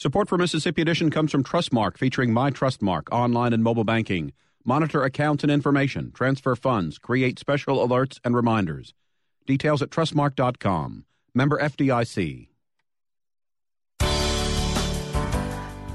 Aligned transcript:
Support 0.00 0.30
for 0.30 0.38
Mississippi 0.38 0.80
Edition 0.80 1.10
comes 1.10 1.30
from 1.30 1.44
Trustmark, 1.44 1.98
featuring 1.98 2.32
My 2.32 2.50
Trustmark 2.50 3.12
online 3.12 3.52
and 3.52 3.62
mobile 3.62 3.84
banking. 3.84 4.32
Monitor 4.64 5.04
accounts 5.04 5.42
and 5.42 5.52
information, 5.52 6.10
transfer 6.10 6.56
funds, 6.56 6.96
create 6.96 7.38
special 7.38 7.86
alerts 7.86 8.18
and 8.24 8.34
reminders. 8.34 8.94
Details 9.46 9.82
at 9.82 9.90
trustmark.com. 9.90 11.04
Member 11.34 11.58
FDIC. 11.60 12.49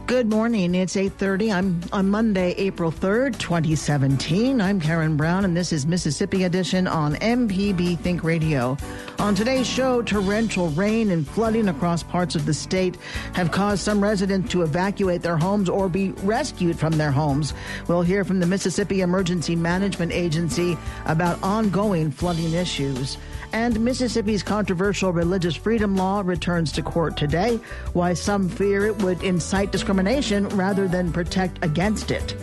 Good 0.08 0.30
morning. 0.30 0.76
It's 0.76 0.96
8:30. 0.96 1.52
I'm 1.52 1.82
on 1.92 2.12
Monday, 2.12 2.52
April 2.60 2.92
3rd, 2.92 3.40
2017. 3.40 4.62
I'm 4.62 4.80
Karen 4.80 5.18
Brown 5.18 5.46
and 5.46 5.58
this 5.58 5.74
is 5.74 5.88
Mississippi 5.88 6.44
Edition 6.44 6.86
on 6.86 7.16
MPB 7.16 7.98
Think 7.98 8.24
Radio. 8.24 8.78
On 9.18 9.34
today's 9.34 9.66
show, 9.66 10.04
torrential 10.04 10.70
rain 10.70 11.10
and 11.10 11.28
flooding 11.28 11.70
across 11.70 12.04
parts 12.04 12.36
of 12.36 12.46
the 12.46 12.54
state 12.54 12.98
have 13.34 13.50
caused 13.50 13.82
some 13.82 14.00
residents 14.00 14.52
to 14.52 14.62
evacuate 14.62 15.24
their 15.24 15.38
homes 15.38 15.70
or 15.70 15.90
be 15.90 16.12
rescued 16.22 16.78
from 16.78 17.00
their 17.00 17.12
homes. 17.12 17.56
We'll 17.88 18.04
hear 18.04 18.24
from 18.24 18.40
the 18.40 18.46
Mississippi 18.46 19.02
Emergency 19.02 19.56
Management 19.56 20.12
Agency 20.12 20.78
about 21.08 21.42
ongoing 21.42 22.12
flooding 22.12 22.54
issues. 22.54 23.18
And 23.56 23.80
Mississippi's 23.80 24.44
controversial 24.44 25.14
religious 25.14 25.56
freedom 25.56 25.96
law 25.96 26.22
returns 26.26 26.74
to 26.74 26.82
court 26.82 27.16
today. 27.16 27.58
Why 27.94 28.14
some 28.14 28.50
fear 28.50 28.86
it 28.86 29.02
would 29.02 29.24
incite 29.24 29.72
discrimination 29.72 30.50
rather 30.50 30.90
than 30.90 31.14
protect 31.14 31.64
against 31.64 32.12
it. 32.12 32.36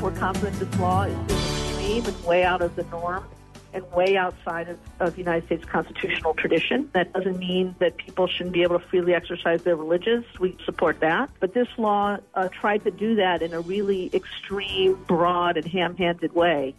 We're 0.00 0.12
confident 0.12 0.58
this 0.58 0.80
law 0.80 1.02
is 1.02 1.14
extreme 1.30 2.06
and 2.06 2.24
way 2.24 2.42
out 2.42 2.62
of 2.62 2.74
the 2.74 2.84
norm 2.84 3.26
and 3.74 3.84
way 3.92 4.16
outside 4.16 4.70
of, 4.70 4.78
of 4.98 5.12
the 5.12 5.18
United 5.18 5.44
States 5.44 5.66
constitutional 5.66 6.32
tradition. 6.32 6.88
That 6.94 7.12
doesn't 7.12 7.36
mean 7.36 7.74
that 7.80 7.98
people 7.98 8.26
shouldn't 8.26 8.54
be 8.54 8.62
able 8.62 8.78
to 8.78 8.86
freely 8.86 9.12
exercise 9.12 9.62
their 9.62 9.76
religions. 9.76 10.24
We 10.40 10.56
support 10.64 11.00
that. 11.00 11.28
But 11.38 11.52
this 11.52 11.68
law 11.76 12.16
uh, 12.32 12.48
tried 12.48 12.84
to 12.84 12.90
do 12.90 13.16
that 13.16 13.42
in 13.42 13.52
a 13.52 13.60
really 13.60 14.08
extreme, 14.14 14.94
broad, 15.06 15.58
and 15.58 15.66
ham 15.66 15.98
handed 15.98 16.34
way. 16.34 16.74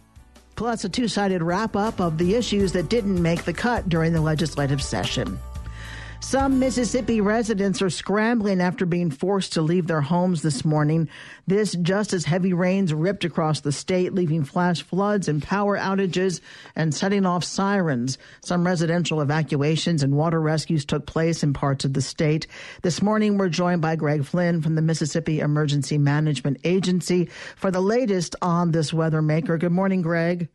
Plus, 0.58 0.82
a 0.82 0.88
two 0.88 1.06
sided 1.06 1.40
wrap 1.40 1.76
up 1.76 2.00
of 2.00 2.18
the 2.18 2.34
issues 2.34 2.72
that 2.72 2.88
didn't 2.88 3.22
make 3.22 3.44
the 3.44 3.52
cut 3.52 3.88
during 3.88 4.12
the 4.12 4.20
legislative 4.20 4.82
session. 4.82 5.38
Some 6.20 6.58
Mississippi 6.58 7.20
residents 7.20 7.80
are 7.80 7.88
scrambling 7.88 8.60
after 8.60 8.84
being 8.84 9.10
forced 9.10 9.52
to 9.54 9.62
leave 9.62 9.86
their 9.86 10.00
homes 10.00 10.42
this 10.42 10.64
morning. 10.64 11.08
This 11.46 11.72
just 11.80 12.12
as 12.12 12.24
heavy 12.24 12.52
rains 12.52 12.92
ripped 12.92 13.24
across 13.24 13.60
the 13.60 13.72
state, 13.72 14.12
leaving 14.12 14.44
flash 14.44 14.82
floods 14.82 15.28
and 15.28 15.42
power 15.42 15.78
outages 15.78 16.40
and 16.74 16.92
setting 16.92 17.24
off 17.24 17.44
sirens. 17.44 18.18
Some 18.42 18.66
residential 18.66 19.20
evacuations 19.20 20.02
and 20.02 20.16
water 20.16 20.40
rescues 20.40 20.84
took 20.84 21.06
place 21.06 21.42
in 21.42 21.54
parts 21.54 21.84
of 21.84 21.94
the 21.94 22.02
state. 22.02 22.46
This 22.82 23.00
morning, 23.00 23.38
we're 23.38 23.48
joined 23.48 23.80
by 23.80 23.96
Greg 23.96 24.24
Flynn 24.24 24.60
from 24.60 24.74
the 24.74 24.82
Mississippi 24.82 25.40
Emergency 25.40 25.98
Management 25.98 26.58
Agency 26.64 27.30
for 27.56 27.70
the 27.70 27.80
latest 27.80 28.34
on 28.42 28.72
this 28.72 28.92
weather 28.92 29.22
maker. 29.22 29.56
Good 29.56 29.72
morning, 29.72 30.02
Greg. 30.02 30.48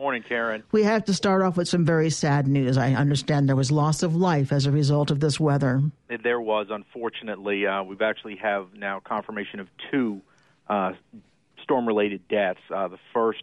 Morning, 0.00 0.24
Karen. 0.26 0.62
We 0.72 0.84
have 0.84 1.04
to 1.04 1.12
start 1.12 1.42
off 1.42 1.58
with 1.58 1.68
some 1.68 1.84
very 1.84 2.08
sad 2.08 2.48
news. 2.48 2.78
I 2.78 2.94
understand 2.94 3.50
there 3.50 3.54
was 3.54 3.70
loss 3.70 4.02
of 4.02 4.16
life 4.16 4.50
as 4.50 4.64
a 4.64 4.70
result 4.70 5.10
of 5.10 5.20
this 5.20 5.38
weather. 5.38 5.82
There 6.08 6.40
was, 6.40 6.68
unfortunately. 6.70 7.66
Uh, 7.66 7.82
we've 7.82 8.00
actually 8.00 8.36
have 8.36 8.68
now 8.74 9.00
confirmation 9.00 9.60
of 9.60 9.68
two 9.90 10.22
uh, 10.70 10.92
storm-related 11.62 12.26
deaths. 12.28 12.60
Uh, 12.74 12.88
the 12.88 12.96
first, 13.12 13.42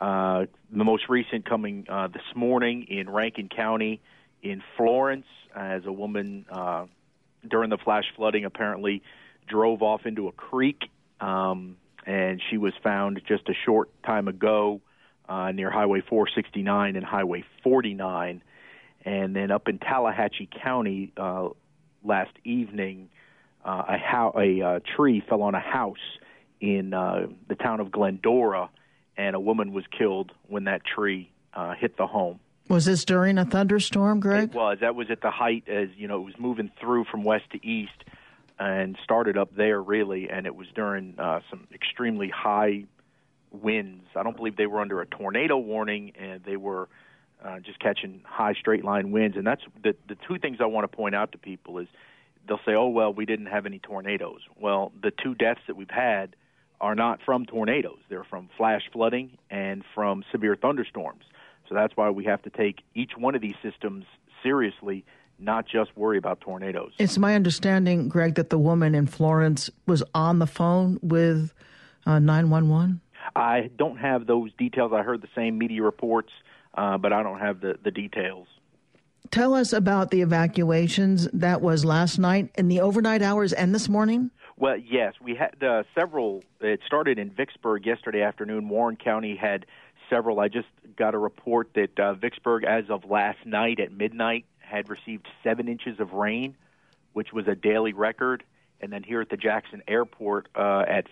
uh, 0.00 0.46
the 0.70 0.84
most 0.84 1.08
recent, 1.08 1.44
coming 1.44 1.86
uh, 1.88 2.06
this 2.06 2.22
morning 2.36 2.84
in 2.84 3.10
Rankin 3.10 3.48
County, 3.48 4.00
in 4.44 4.62
Florence, 4.76 5.26
as 5.56 5.86
a 5.86 5.92
woman 5.92 6.46
uh, 6.52 6.86
during 7.50 7.68
the 7.68 7.78
flash 7.78 8.04
flooding 8.14 8.44
apparently 8.44 9.02
drove 9.48 9.82
off 9.82 10.06
into 10.06 10.28
a 10.28 10.32
creek, 10.32 10.82
um, 11.20 11.76
and 12.06 12.40
she 12.48 12.58
was 12.58 12.74
found 12.80 13.20
just 13.26 13.48
a 13.48 13.54
short 13.64 13.90
time 14.04 14.28
ago 14.28 14.80
uh, 15.28 15.52
near 15.52 15.70
Highway 15.70 16.00
469 16.00 16.96
and 16.96 17.04
Highway 17.04 17.44
49. 17.62 18.42
And 19.04 19.36
then 19.36 19.50
up 19.50 19.68
in 19.68 19.78
Tallahatchie 19.78 20.48
County 20.62 21.12
uh, 21.16 21.48
last 22.04 22.32
evening, 22.44 23.08
uh, 23.64 23.82
a, 23.88 23.98
ho- 23.98 24.32
a 24.36 24.62
uh, 24.62 24.80
tree 24.96 25.22
fell 25.28 25.42
on 25.42 25.54
a 25.54 25.60
house 25.60 25.98
in 26.60 26.94
uh, 26.94 27.26
the 27.48 27.54
town 27.54 27.80
of 27.80 27.90
Glendora, 27.90 28.70
and 29.16 29.36
a 29.36 29.40
woman 29.40 29.72
was 29.72 29.84
killed 29.96 30.32
when 30.48 30.64
that 30.64 30.82
tree 30.84 31.30
uh, 31.54 31.74
hit 31.74 31.96
the 31.96 32.06
home. 32.06 32.40
Was 32.68 32.84
this 32.84 33.04
during 33.04 33.38
a 33.38 33.44
thunderstorm, 33.44 34.18
Greg? 34.20 34.50
It 34.50 34.54
was. 34.54 34.78
That 34.80 34.96
was 34.96 35.10
at 35.10 35.20
the 35.20 35.30
height 35.30 35.64
as 35.68 35.88
you 35.96 36.08
know 36.08 36.20
it 36.20 36.24
was 36.24 36.34
moving 36.38 36.70
through 36.80 37.04
from 37.04 37.22
west 37.22 37.44
to 37.52 37.64
east, 37.64 38.04
and 38.58 38.96
started 39.04 39.36
up 39.38 39.54
there 39.54 39.80
really, 39.80 40.28
and 40.30 40.46
it 40.46 40.56
was 40.56 40.66
during 40.74 41.14
uh, 41.18 41.40
some 41.48 41.68
extremely 41.72 42.28
high 42.28 42.84
winds. 43.52 44.04
I 44.14 44.22
don't 44.22 44.36
believe 44.36 44.56
they 44.56 44.66
were 44.66 44.80
under 44.80 45.00
a 45.00 45.06
tornado 45.06 45.56
warning, 45.58 46.12
and 46.18 46.42
they 46.44 46.56
were 46.56 46.88
uh, 47.44 47.60
just 47.60 47.78
catching 47.78 48.22
high 48.24 48.54
straight 48.54 48.84
line 48.84 49.10
winds. 49.12 49.36
And 49.36 49.46
that's 49.46 49.62
the 49.82 49.94
the 50.08 50.16
two 50.28 50.38
things 50.38 50.58
I 50.60 50.66
want 50.66 50.90
to 50.90 50.96
point 50.96 51.14
out 51.14 51.32
to 51.32 51.38
people 51.38 51.78
is 51.78 51.88
they'll 52.46 52.60
say, 52.66 52.74
"Oh 52.74 52.88
well, 52.88 53.12
we 53.12 53.26
didn't 53.26 53.46
have 53.46 53.66
any 53.66 53.78
tornadoes." 53.78 54.40
Well, 54.58 54.92
the 55.02 55.10
two 55.10 55.34
deaths 55.34 55.60
that 55.66 55.76
we've 55.76 55.90
had 55.90 56.36
are 56.80 56.94
not 56.94 57.20
from 57.24 57.46
tornadoes; 57.46 57.98
they're 58.08 58.24
from 58.24 58.48
flash 58.56 58.82
flooding 58.92 59.38
and 59.50 59.84
from 59.94 60.24
severe 60.32 60.56
thunderstorms. 60.56 61.24
So 61.68 61.74
that's 61.74 61.96
why 61.96 62.10
we 62.10 62.24
have 62.24 62.42
to 62.42 62.50
take 62.50 62.82
each 62.94 63.12
one 63.16 63.34
of 63.34 63.40
these 63.40 63.56
systems 63.62 64.04
seriously, 64.42 65.04
not 65.38 65.66
just 65.66 65.96
worry 65.96 66.18
about 66.18 66.40
tornadoes. 66.40 66.92
It's 66.98 67.18
my 67.18 67.34
understanding, 67.34 68.08
Greg, 68.08 68.36
that 68.36 68.50
the 68.50 68.58
woman 68.58 68.94
in 68.94 69.06
Florence 69.06 69.68
was 69.86 70.02
on 70.14 70.38
the 70.38 70.46
phone 70.46 70.98
with 71.02 71.52
uh, 72.06 72.18
911. 72.18 73.00
I 73.36 73.70
don't 73.76 73.98
have 73.98 74.26
those 74.26 74.50
details. 74.54 74.92
I 74.94 75.02
heard 75.02 75.20
the 75.20 75.28
same 75.34 75.58
media 75.58 75.82
reports, 75.82 76.32
uh, 76.74 76.96
but 76.96 77.12
I 77.12 77.22
don't 77.22 77.38
have 77.38 77.60
the, 77.60 77.78
the 77.84 77.90
details. 77.90 78.48
Tell 79.30 79.52
us 79.52 79.74
about 79.74 80.10
the 80.10 80.22
evacuations 80.22 81.28
that 81.34 81.60
was 81.60 81.84
last 81.84 82.18
night 82.18 82.50
in 82.56 82.68
the 82.68 82.80
overnight 82.80 83.20
hours 83.20 83.52
and 83.52 83.74
this 83.74 83.88
morning. 83.88 84.30
Well, 84.56 84.78
yes, 84.78 85.14
we 85.22 85.34
had 85.34 85.62
uh, 85.62 85.82
several. 85.94 86.42
It 86.60 86.80
started 86.86 87.18
in 87.18 87.28
Vicksburg 87.28 87.84
yesterday 87.84 88.22
afternoon. 88.22 88.70
Warren 88.70 88.96
County 88.96 89.36
had 89.36 89.66
several. 90.08 90.40
I 90.40 90.48
just 90.48 90.68
got 90.96 91.14
a 91.14 91.18
report 91.18 91.74
that 91.74 91.98
uh, 92.00 92.14
Vicksburg, 92.14 92.64
as 92.64 92.84
of 92.88 93.04
last 93.04 93.44
night 93.44 93.80
at 93.80 93.92
midnight, 93.92 94.46
had 94.60 94.88
received 94.88 95.26
seven 95.44 95.68
inches 95.68 96.00
of 96.00 96.14
rain, 96.14 96.56
which 97.12 97.34
was 97.34 97.46
a 97.48 97.54
daily 97.54 97.92
record. 97.92 98.44
And 98.80 98.90
then 98.90 99.02
here 99.02 99.20
at 99.20 99.28
the 99.28 99.36
Jackson 99.36 99.82
Airport 99.86 100.48
uh, 100.54 100.84
at 100.88 101.06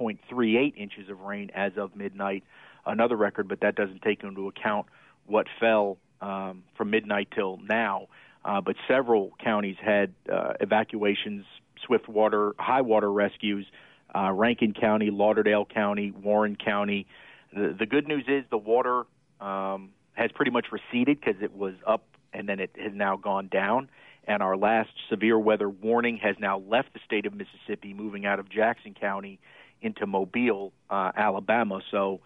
5.38 0.00 0.76
inches 0.76 1.08
of 1.10 1.20
rain 1.20 1.50
as 1.54 1.72
of 1.76 1.94
midnight, 1.94 2.44
another 2.86 3.16
record, 3.16 3.48
but 3.48 3.60
that 3.60 3.74
doesn't 3.74 4.02
take 4.02 4.22
into 4.22 4.48
account 4.48 4.86
what 5.26 5.46
fell 5.58 5.98
um, 6.20 6.62
from 6.76 6.90
midnight 6.90 7.28
till 7.34 7.58
now. 7.58 8.08
Uh, 8.44 8.60
but 8.60 8.74
several 8.88 9.32
counties 9.42 9.76
had 9.80 10.14
uh, 10.32 10.54
evacuations, 10.60 11.44
swift 11.84 12.08
water, 12.08 12.54
high 12.58 12.80
water 12.80 13.10
rescues. 13.12 13.66
Uh, 14.14 14.32
Rankin 14.32 14.72
County, 14.72 15.10
Lauderdale 15.10 15.64
County, 15.64 16.10
Warren 16.10 16.56
County. 16.56 17.06
The, 17.54 17.76
the 17.78 17.86
good 17.86 18.08
news 18.08 18.24
is 18.26 18.44
the 18.50 18.58
water 18.58 19.04
um, 19.40 19.90
has 20.14 20.32
pretty 20.32 20.50
much 20.50 20.66
receded 20.72 21.20
because 21.20 21.40
it 21.42 21.54
was 21.54 21.74
up 21.86 22.02
and 22.32 22.48
then 22.48 22.60
it 22.60 22.70
has 22.76 22.92
now 22.94 23.16
gone 23.16 23.48
down. 23.48 23.88
and 24.26 24.42
our 24.42 24.56
last 24.56 24.90
severe 25.08 25.38
weather 25.38 25.68
warning 25.68 26.16
has 26.18 26.36
now 26.38 26.58
left 26.58 26.92
the 26.92 27.00
state 27.04 27.26
of 27.26 27.34
Mississippi, 27.34 27.94
moving 27.94 28.26
out 28.26 28.38
of 28.38 28.48
Jackson 28.48 28.94
County 28.94 29.38
into 29.82 30.06
Mobile, 30.06 30.72
uh, 30.88 31.12
Alabama. 31.16 31.80
So 31.90 32.20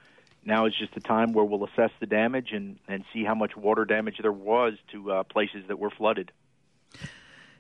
now 0.44 0.66
is 0.66 0.74
just 0.74 0.94
the 0.94 1.00
time 1.00 1.32
where 1.32 1.44
we'll 1.44 1.64
assess 1.64 1.90
the 2.00 2.06
damage 2.06 2.52
and, 2.52 2.78
and 2.88 3.04
see 3.12 3.24
how 3.24 3.34
much 3.34 3.56
water 3.56 3.84
damage 3.84 4.18
there 4.20 4.32
was 4.32 4.74
to 4.92 5.10
uh, 5.10 5.22
places 5.24 5.64
that 5.68 5.78
were 5.78 5.90
flooded. 5.90 6.32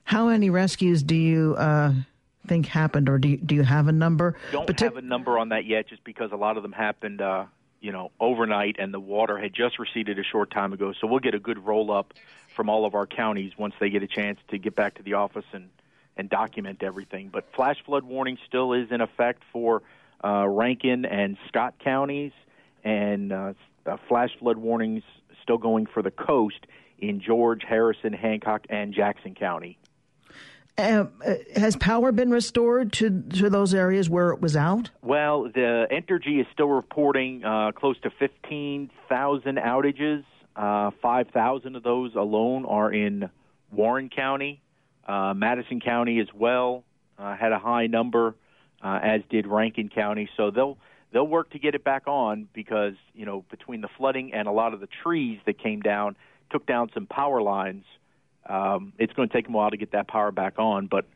How 0.04 0.28
many 0.28 0.50
rescues 0.50 1.02
do 1.02 1.14
you 1.14 1.54
uh, 1.56 1.94
think 2.46 2.66
happened, 2.66 3.08
or 3.08 3.18
do 3.18 3.28
you, 3.28 3.36
do 3.38 3.54
you 3.54 3.62
have 3.62 3.88
a 3.88 3.92
number? 3.92 4.36
Don't 4.52 4.78
have 4.80 4.96
a 4.96 5.02
number 5.02 5.38
on 5.38 5.48
that 5.48 5.64
yet, 5.64 5.88
just 5.88 6.04
because 6.04 6.30
a 6.32 6.36
lot 6.36 6.56
of 6.56 6.62
them 6.62 6.72
happened, 6.72 7.22
uh, 7.22 7.46
you 7.80 7.90
know, 7.90 8.10
overnight, 8.20 8.76
and 8.78 8.92
the 8.92 9.00
water 9.00 9.38
had 9.38 9.54
just 9.54 9.78
receded 9.78 10.18
a 10.18 10.24
short 10.24 10.50
time 10.50 10.72
ago. 10.72 10.92
So 11.00 11.06
we'll 11.06 11.20
get 11.20 11.34
a 11.34 11.38
good 11.38 11.64
roll 11.64 11.90
up 11.90 12.12
from 12.54 12.68
all 12.68 12.84
of 12.84 12.94
our 12.94 13.06
counties 13.06 13.52
once 13.56 13.74
they 13.80 13.88
get 13.88 14.02
a 14.02 14.06
chance 14.06 14.38
to 14.48 14.58
get 14.58 14.74
back 14.74 14.96
to 14.96 15.02
the 15.02 15.14
office 15.14 15.46
and 15.52 15.70
and 16.16 16.30
document 16.30 16.82
everything. 16.82 17.30
But 17.32 17.46
flash 17.54 17.76
flood 17.84 18.04
warning 18.04 18.38
still 18.46 18.72
is 18.72 18.90
in 18.90 19.00
effect 19.00 19.42
for 19.52 19.82
uh, 20.22 20.46
Rankin 20.48 21.04
and 21.04 21.36
Scott 21.48 21.74
counties, 21.82 22.32
and 22.82 23.32
uh, 23.32 23.52
uh, 23.86 23.96
flash 24.08 24.30
flood 24.38 24.56
warnings 24.56 25.02
still 25.42 25.58
going 25.58 25.86
for 25.86 26.02
the 26.02 26.10
coast 26.10 26.66
in 26.98 27.20
George, 27.20 27.62
Harrison, 27.68 28.12
Hancock, 28.12 28.66
and 28.70 28.94
Jackson 28.94 29.34
County. 29.34 29.78
Uh, 30.76 31.06
uh, 31.24 31.34
has 31.54 31.76
power 31.76 32.10
been 32.10 32.30
restored 32.30 32.92
to 32.92 33.22
to 33.30 33.48
those 33.48 33.72
areas 33.74 34.10
where 34.10 34.30
it 34.30 34.40
was 34.40 34.56
out? 34.56 34.90
Well, 35.02 35.44
the 35.44 35.86
Entergy 35.92 36.40
is 36.40 36.46
still 36.52 36.68
reporting 36.68 37.44
uh, 37.44 37.70
close 37.72 37.96
to 38.00 38.10
15,000 38.10 39.56
outages. 39.58 40.24
Uh, 40.56 40.90
5,000 41.00 41.76
of 41.76 41.82
those 41.84 42.14
alone 42.16 42.64
are 42.64 42.92
in 42.92 43.30
Warren 43.70 44.08
County. 44.08 44.60
Uh, 45.06 45.34
Madison 45.34 45.80
County 45.80 46.20
as 46.20 46.28
well 46.34 46.84
uh, 47.18 47.36
had 47.36 47.52
a 47.52 47.58
high 47.58 47.86
number, 47.86 48.34
as 48.82 49.20
did 49.30 49.46
Rankin 49.46 49.88
County. 49.88 50.28
So 50.36 50.50
they'll 50.50 50.78
they'll 51.12 51.26
work 51.26 51.50
to 51.50 51.58
get 51.58 51.74
it 51.74 51.84
back 51.84 52.06
on 52.06 52.48
because 52.52 52.94
you 53.14 53.26
know 53.26 53.44
between 53.50 53.80
the 53.80 53.88
flooding 53.96 54.32
and 54.32 54.48
a 54.48 54.52
lot 54.52 54.74
of 54.74 54.80
the 54.80 54.88
trees 55.02 55.38
that 55.46 55.58
came 55.58 55.80
down 55.80 56.16
took 56.50 56.66
down 56.66 56.90
some 56.94 57.06
power 57.06 57.40
lines 57.42 57.84
um, 58.46 58.92
it's 58.98 59.12
going 59.12 59.28
to 59.28 59.34
take 59.34 59.46
them 59.46 59.54
a 59.54 59.58
while 59.58 59.70
to 59.70 59.76
get 59.76 59.92
that 59.92 60.08
power 60.08 60.30
back 60.30 60.58
on, 60.58 60.86
but 60.86 61.06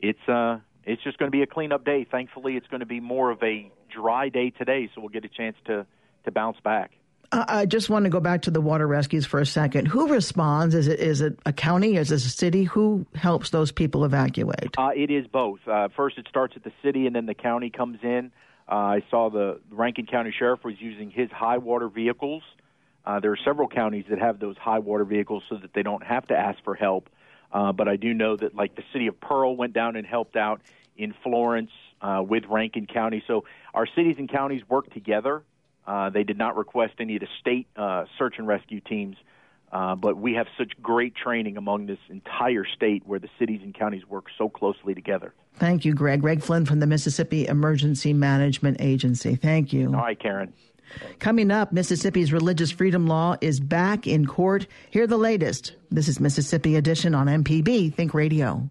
it's 0.00 0.28
uh, 0.28 0.58
it's 0.84 1.02
just 1.02 1.18
going 1.18 1.30
to 1.30 1.36
be 1.36 1.42
a 1.42 1.46
cleanup 1.46 1.84
day. 1.84 2.06
Thankfully, 2.10 2.56
it's 2.56 2.66
going 2.68 2.80
to 2.80 2.86
be 2.86 3.00
more 3.00 3.30
of 3.30 3.42
a 3.42 3.70
dry 3.94 4.28
day 4.28 4.50
today, 4.50 4.90
so 4.94 5.00
we'll 5.00 5.10
get 5.10 5.24
a 5.24 5.28
chance 5.28 5.56
to 5.66 5.86
to 6.24 6.30
bounce 6.30 6.58
back. 6.62 6.92
I 7.32 7.66
just 7.66 7.90
want 7.90 8.04
to 8.04 8.10
go 8.10 8.20
back 8.20 8.42
to 8.42 8.50
the 8.50 8.60
water 8.60 8.86
rescues 8.86 9.26
for 9.26 9.40
a 9.40 9.46
second. 9.46 9.86
Who 9.86 10.08
responds? 10.08 10.74
Is 10.74 10.88
it 10.88 11.00
is 11.00 11.20
it 11.20 11.38
a 11.44 11.52
county? 11.52 11.96
Is 11.96 12.12
it 12.12 12.16
a 12.16 12.18
city? 12.20 12.64
Who 12.64 13.06
helps 13.14 13.50
those 13.50 13.72
people 13.72 14.04
evacuate? 14.04 14.76
Uh, 14.78 14.90
it 14.94 15.10
is 15.10 15.26
both. 15.26 15.60
Uh, 15.66 15.88
first, 15.96 16.18
it 16.18 16.26
starts 16.28 16.54
at 16.56 16.64
the 16.64 16.72
city, 16.82 17.06
and 17.06 17.16
then 17.16 17.26
the 17.26 17.34
county 17.34 17.70
comes 17.70 17.98
in. 18.02 18.32
Uh, 18.68 18.74
I 18.74 19.04
saw 19.10 19.30
the 19.30 19.60
Rankin 19.70 20.06
County 20.06 20.34
Sheriff 20.36 20.64
was 20.64 20.74
using 20.80 21.10
his 21.10 21.30
high 21.30 21.58
water 21.58 21.88
vehicles 21.88 22.42
uh, 23.06 23.20
there 23.20 23.30
are 23.30 23.38
several 23.44 23.68
counties 23.68 24.04
that 24.10 24.18
have 24.18 24.40
those 24.40 24.56
high 24.58 24.80
water 24.80 25.04
vehicles 25.04 25.44
so 25.48 25.56
that 25.56 25.72
they 25.72 25.82
don't 25.82 26.02
have 26.02 26.26
to 26.26 26.36
ask 26.36 26.62
for 26.64 26.74
help. 26.74 27.08
Uh, 27.52 27.72
but 27.72 27.86
I 27.86 27.96
do 27.96 28.12
know 28.12 28.36
that, 28.36 28.54
like 28.54 28.74
the 28.74 28.82
city 28.92 29.06
of 29.06 29.20
Pearl 29.20 29.56
went 29.56 29.72
down 29.72 29.94
and 29.94 30.04
helped 30.04 30.34
out 30.34 30.60
in 30.96 31.14
Florence 31.22 31.70
with 32.02 32.44
Rankin 32.48 32.86
County. 32.86 33.22
So 33.26 33.44
our 33.74 33.86
cities 33.86 34.16
and 34.18 34.28
counties 34.28 34.62
work 34.68 34.92
together. 34.92 35.42
Uh, 35.86 36.10
they 36.10 36.24
did 36.24 36.38
not 36.38 36.56
request 36.56 36.94
any 36.98 37.16
of 37.16 37.20
the 37.20 37.28
state 37.40 37.68
uh, 37.76 38.04
search 38.18 38.34
and 38.38 38.46
rescue 38.46 38.80
teams, 38.80 39.16
uh, 39.72 39.94
but 39.94 40.16
we 40.16 40.34
have 40.34 40.46
such 40.58 40.72
great 40.82 41.14
training 41.14 41.56
among 41.56 41.86
this 41.86 41.98
entire 42.08 42.64
state 42.64 43.06
where 43.06 43.18
the 43.18 43.28
cities 43.38 43.60
and 43.62 43.74
counties 43.74 44.06
work 44.08 44.26
so 44.36 44.48
closely 44.48 44.94
together. 44.94 45.32
Thank 45.54 45.84
you, 45.84 45.94
Greg. 45.94 46.20
Greg 46.20 46.42
Flynn 46.42 46.66
from 46.66 46.80
the 46.80 46.86
Mississippi 46.86 47.46
Emergency 47.46 48.12
Management 48.12 48.78
Agency. 48.80 49.36
Thank 49.36 49.72
you. 49.72 49.86
All 49.88 50.02
right, 50.02 50.18
Karen. 50.18 50.52
Coming 51.18 51.50
up, 51.50 51.72
Mississippi's 51.72 52.32
religious 52.32 52.70
freedom 52.70 53.06
law 53.06 53.36
is 53.40 53.58
back 53.60 54.06
in 54.06 54.26
court. 54.26 54.66
Hear 54.90 55.06
the 55.06 55.16
latest. 55.16 55.74
This 55.90 56.08
is 56.08 56.20
Mississippi 56.20 56.76
Edition 56.76 57.14
on 57.14 57.26
MPB 57.26 57.94
Think 57.94 58.14
Radio. 58.14 58.70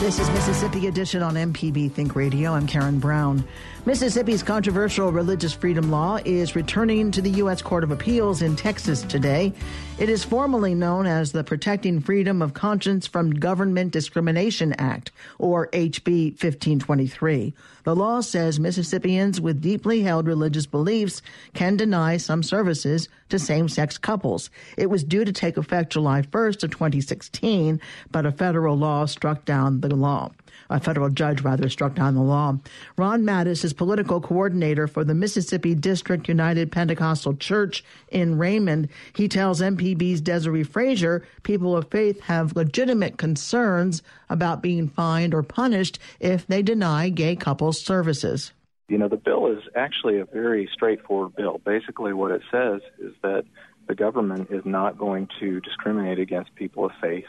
This 0.00 0.18
is 0.18 0.30
Mississippi 0.30 0.86
Edition 0.86 1.22
on 1.22 1.34
MPB 1.34 1.92
Think 1.92 2.16
Radio. 2.16 2.54
I'm 2.54 2.66
Karen 2.66 2.98
Brown. 2.98 3.44
Mississippi's 3.84 4.42
controversial 4.42 5.12
religious 5.12 5.52
freedom 5.52 5.90
law 5.90 6.18
is 6.24 6.56
returning 6.56 7.10
to 7.10 7.20
the 7.20 7.32
U.S. 7.32 7.60
Court 7.60 7.84
of 7.84 7.90
Appeals 7.90 8.40
in 8.40 8.56
Texas 8.56 9.02
today. 9.02 9.52
It 9.98 10.08
is 10.08 10.24
formally 10.24 10.74
known 10.74 11.06
as 11.06 11.32
the 11.32 11.44
Protecting 11.44 12.00
Freedom 12.00 12.40
of 12.40 12.54
Conscience 12.54 13.06
from 13.06 13.30
Government 13.30 13.92
Discrimination 13.92 14.72
Act, 14.78 15.12
or 15.38 15.68
HB 15.68 16.30
1523. 16.30 17.52
The 17.84 17.96
law 17.96 18.20
says 18.20 18.60
Mississippians 18.60 19.40
with 19.40 19.60
deeply 19.60 20.02
held 20.02 20.26
religious 20.26 20.66
beliefs 20.66 21.22
can 21.54 21.76
deny 21.76 22.16
some 22.16 22.42
services 22.42 23.08
to 23.30 23.38
same-sex 23.38 23.98
couples. 23.98 24.50
It 24.76 24.90
was 24.90 25.04
due 25.04 25.24
to 25.24 25.32
take 25.32 25.56
effect 25.56 25.92
July 25.92 26.22
1st 26.22 26.64
of 26.64 26.70
2016, 26.70 27.80
but 28.10 28.26
a 28.26 28.32
federal 28.32 28.76
law 28.76 29.06
struck 29.06 29.44
down 29.44 29.80
the 29.80 29.94
law 29.94 30.30
a 30.68 30.80
federal 30.80 31.10
judge 31.10 31.42
rather 31.42 31.68
struck 31.68 31.94
down 31.94 32.14
the 32.14 32.22
law. 32.22 32.56
Ron 32.96 33.22
Mattis 33.22 33.64
is 33.64 33.72
political 33.72 34.20
coordinator 34.20 34.86
for 34.86 35.04
the 35.04 35.14
Mississippi 35.14 35.74
District 35.74 36.28
United 36.28 36.72
Pentecostal 36.72 37.34
Church 37.36 37.84
in 38.08 38.38
Raymond. 38.38 38.88
He 39.14 39.28
tells 39.28 39.60
MPB's 39.60 40.22
Desare 40.22 40.66
Frazier 40.66 41.26
people 41.42 41.76
of 41.76 41.90
faith 41.90 42.20
have 42.20 42.56
legitimate 42.56 43.18
concerns 43.18 44.02
about 44.28 44.62
being 44.62 44.88
fined 44.88 45.34
or 45.34 45.42
punished 45.42 45.98
if 46.20 46.46
they 46.46 46.62
deny 46.62 47.08
gay 47.08 47.36
couples 47.36 47.80
services. 47.80 48.52
You 48.88 48.98
know, 48.98 49.08
the 49.08 49.16
bill 49.16 49.46
is 49.46 49.62
actually 49.76 50.18
a 50.18 50.24
very 50.24 50.68
straightforward 50.72 51.36
bill. 51.36 51.60
Basically, 51.64 52.12
what 52.12 52.32
it 52.32 52.42
says 52.50 52.80
is 52.98 53.12
that 53.22 53.44
the 53.86 53.94
government 53.94 54.50
is 54.50 54.64
not 54.64 54.98
going 54.98 55.28
to 55.38 55.60
discriminate 55.60 56.18
against 56.18 56.54
people 56.54 56.86
of 56.86 56.92
faith 57.00 57.24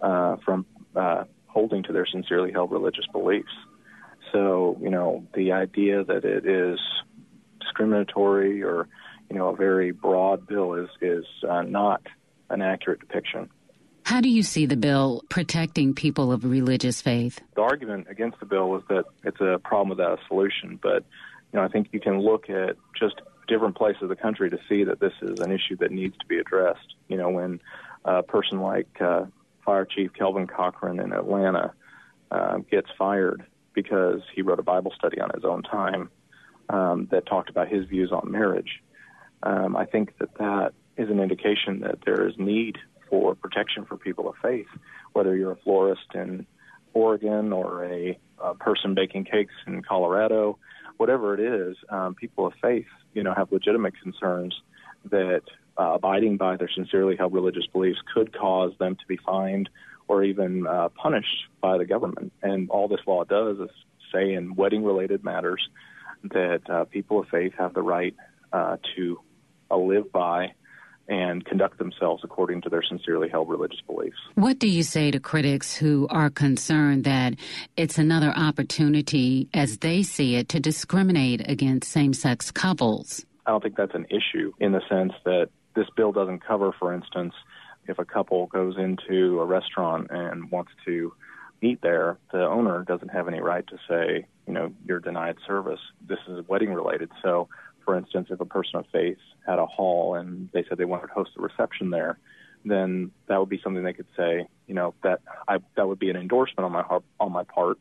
uh, 0.00 0.36
from 0.44 0.66
uh, 0.94 1.24
holding 1.52 1.82
to 1.84 1.92
their 1.92 2.06
sincerely 2.06 2.52
held 2.52 2.70
religious 2.70 3.06
beliefs. 3.12 3.52
So, 4.32 4.78
you 4.80 4.90
know, 4.90 5.26
the 5.34 5.52
idea 5.52 6.04
that 6.04 6.24
it 6.24 6.46
is 6.46 6.78
discriminatory 7.60 8.62
or, 8.62 8.88
you 9.28 9.36
know, 9.36 9.48
a 9.48 9.56
very 9.56 9.90
broad 9.90 10.46
bill 10.46 10.74
is 10.74 10.88
is 11.00 11.24
uh, 11.48 11.62
not 11.62 12.02
an 12.48 12.62
accurate 12.62 13.00
depiction. 13.00 13.50
How 14.04 14.20
do 14.20 14.28
you 14.28 14.42
see 14.42 14.66
the 14.66 14.76
bill 14.76 15.22
protecting 15.28 15.94
people 15.94 16.32
of 16.32 16.44
religious 16.44 17.00
faith? 17.00 17.40
The 17.54 17.62
argument 17.62 18.06
against 18.08 18.40
the 18.40 18.46
bill 18.46 18.76
is 18.76 18.82
that 18.88 19.04
it's 19.24 19.40
a 19.40 19.60
problem 19.62 19.90
without 19.90 20.18
a 20.18 20.26
solution, 20.26 20.78
but 20.82 21.04
you 21.52 21.58
know, 21.58 21.64
I 21.64 21.68
think 21.68 21.88
you 21.92 22.00
can 22.00 22.20
look 22.20 22.48
at 22.48 22.76
just 22.98 23.20
different 23.48 23.76
places 23.76 24.02
of 24.02 24.08
the 24.08 24.16
country 24.16 24.48
to 24.50 24.58
see 24.68 24.84
that 24.84 25.00
this 25.00 25.12
is 25.22 25.40
an 25.40 25.50
issue 25.50 25.76
that 25.78 25.90
needs 25.90 26.16
to 26.18 26.26
be 26.26 26.38
addressed. 26.38 26.94
You 27.08 27.16
know, 27.16 27.30
when 27.30 27.60
a 28.04 28.22
person 28.22 28.60
like 28.60 28.88
uh, 29.00 29.26
Fire 29.64 29.84
Chief 29.84 30.12
Kelvin 30.12 30.46
Cochran 30.46 31.00
in 31.00 31.12
Atlanta 31.12 31.72
uh, 32.30 32.58
gets 32.70 32.88
fired 32.98 33.44
because 33.74 34.20
he 34.34 34.42
wrote 34.42 34.58
a 34.58 34.62
Bible 34.64 34.92
study 34.96 35.20
on 35.20 35.30
his 35.34 35.44
own 35.44 35.62
time 35.62 36.10
um, 36.68 37.08
that 37.10 37.26
talked 37.26 37.50
about 37.50 37.68
his 37.68 37.86
views 37.86 38.10
on 38.12 38.30
marriage. 38.30 38.82
Um, 39.42 39.76
I 39.76 39.86
think 39.86 40.18
that 40.18 40.34
that 40.38 40.72
is 40.96 41.08
an 41.08 41.20
indication 41.20 41.80
that 41.80 41.98
there 42.04 42.26
is 42.28 42.34
need 42.38 42.78
for 43.08 43.34
protection 43.34 43.84
for 43.84 43.96
people 43.96 44.28
of 44.28 44.34
faith, 44.42 44.68
whether 45.12 45.36
you're 45.36 45.52
a 45.52 45.56
florist 45.56 46.14
in 46.14 46.46
Oregon 46.92 47.52
or 47.52 47.84
a, 47.84 48.18
a 48.42 48.54
person 48.54 48.94
baking 48.94 49.24
cakes 49.24 49.54
in 49.66 49.82
Colorado, 49.82 50.58
whatever 50.96 51.34
it 51.34 51.40
is. 51.40 51.76
Um, 51.88 52.14
people 52.14 52.46
of 52.46 52.52
faith, 52.60 52.86
you 53.14 53.22
know, 53.22 53.34
have 53.34 53.50
legitimate 53.52 53.94
concerns 54.00 54.54
that 55.10 55.42
uh, 55.80 55.94
abiding 55.94 56.36
by 56.36 56.56
their 56.56 56.68
sincerely 56.74 57.16
held 57.16 57.32
religious 57.32 57.66
beliefs 57.72 57.98
could 58.12 58.36
cause 58.36 58.72
them 58.78 58.96
to 58.96 59.06
be 59.08 59.16
fined 59.16 59.70
or 60.08 60.22
even 60.22 60.66
uh, 60.66 60.90
punished 60.90 61.44
by 61.62 61.78
the 61.78 61.86
government. 61.86 62.32
And 62.42 62.68
all 62.68 62.86
this 62.86 63.00
law 63.06 63.24
does 63.24 63.58
is 63.58 63.70
say 64.12 64.34
in 64.34 64.54
wedding 64.56 64.84
related 64.84 65.24
matters 65.24 65.66
that 66.24 66.60
uh, 66.68 66.84
people 66.84 67.20
of 67.20 67.28
faith 67.28 67.54
have 67.56 67.72
the 67.72 67.82
right 67.82 68.14
uh, 68.52 68.76
to 68.96 69.20
uh, 69.70 69.76
live 69.78 70.12
by 70.12 70.52
and 71.08 71.44
conduct 71.44 71.78
themselves 71.78 72.22
according 72.24 72.60
to 72.60 72.68
their 72.68 72.82
sincerely 72.82 73.28
held 73.28 73.48
religious 73.48 73.80
beliefs. 73.86 74.18
What 74.34 74.58
do 74.58 74.68
you 74.68 74.82
say 74.82 75.10
to 75.10 75.18
critics 75.18 75.74
who 75.74 76.06
are 76.10 76.30
concerned 76.30 77.04
that 77.04 77.34
it's 77.76 77.98
another 77.98 78.32
opportunity, 78.36 79.48
as 79.54 79.78
they 79.78 80.02
see 80.02 80.36
it, 80.36 80.48
to 80.50 80.60
discriminate 80.60 81.48
against 81.48 81.90
same 81.90 82.12
sex 82.12 82.50
couples? 82.50 83.24
I 83.46 83.52
don't 83.52 83.62
think 83.62 83.76
that's 83.76 83.94
an 83.94 84.06
issue 84.10 84.52
in 84.60 84.72
the 84.72 84.82
sense 84.88 85.12
that 85.24 85.48
this 85.74 85.86
bill 85.96 86.12
doesn't 86.12 86.44
cover, 86.44 86.72
for 86.78 86.92
instance, 86.92 87.34
if 87.86 87.98
a 87.98 88.04
couple 88.04 88.46
goes 88.46 88.76
into 88.76 89.40
a 89.40 89.44
restaurant 89.44 90.08
and 90.10 90.50
wants 90.50 90.72
to 90.84 91.12
eat 91.62 91.80
there, 91.82 92.18
the 92.32 92.44
owner 92.44 92.84
doesn't 92.84 93.08
have 93.08 93.28
any 93.28 93.40
right 93.40 93.66
to 93.66 93.78
say, 93.88 94.26
you 94.46 94.52
know, 94.52 94.72
you're 94.86 95.00
denied 95.00 95.36
service. 95.46 95.80
This 96.06 96.18
is 96.28 96.46
wedding 96.48 96.72
related. 96.72 97.10
So, 97.22 97.48
for 97.84 97.96
instance, 97.96 98.28
if 98.30 98.40
a 98.40 98.44
person 98.44 98.78
of 98.78 98.86
faith 98.92 99.18
had 99.46 99.58
a 99.58 99.66
hall 99.66 100.14
and 100.14 100.48
they 100.52 100.64
said 100.68 100.78
they 100.78 100.84
wanted 100.84 101.08
to 101.08 101.12
host 101.12 101.30
a 101.38 101.42
reception 101.42 101.90
there, 101.90 102.18
then 102.64 103.10
that 103.26 103.38
would 103.38 103.48
be 103.48 103.60
something 103.62 103.82
they 103.82 103.92
could 103.92 104.06
say, 104.16 104.46
you 104.66 104.74
know, 104.74 104.94
that 105.02 105.20
I 105.48 105.58
that 105.76 105.88
would 105.88 105.98
be 105.98 106.10
an 106.10 106.16
endorsement 106.16 106.64
on 106.64 106.72
my 106.72 106.84
on 107.18 107.32
my 107.32 107.44
part, 107.44 107.78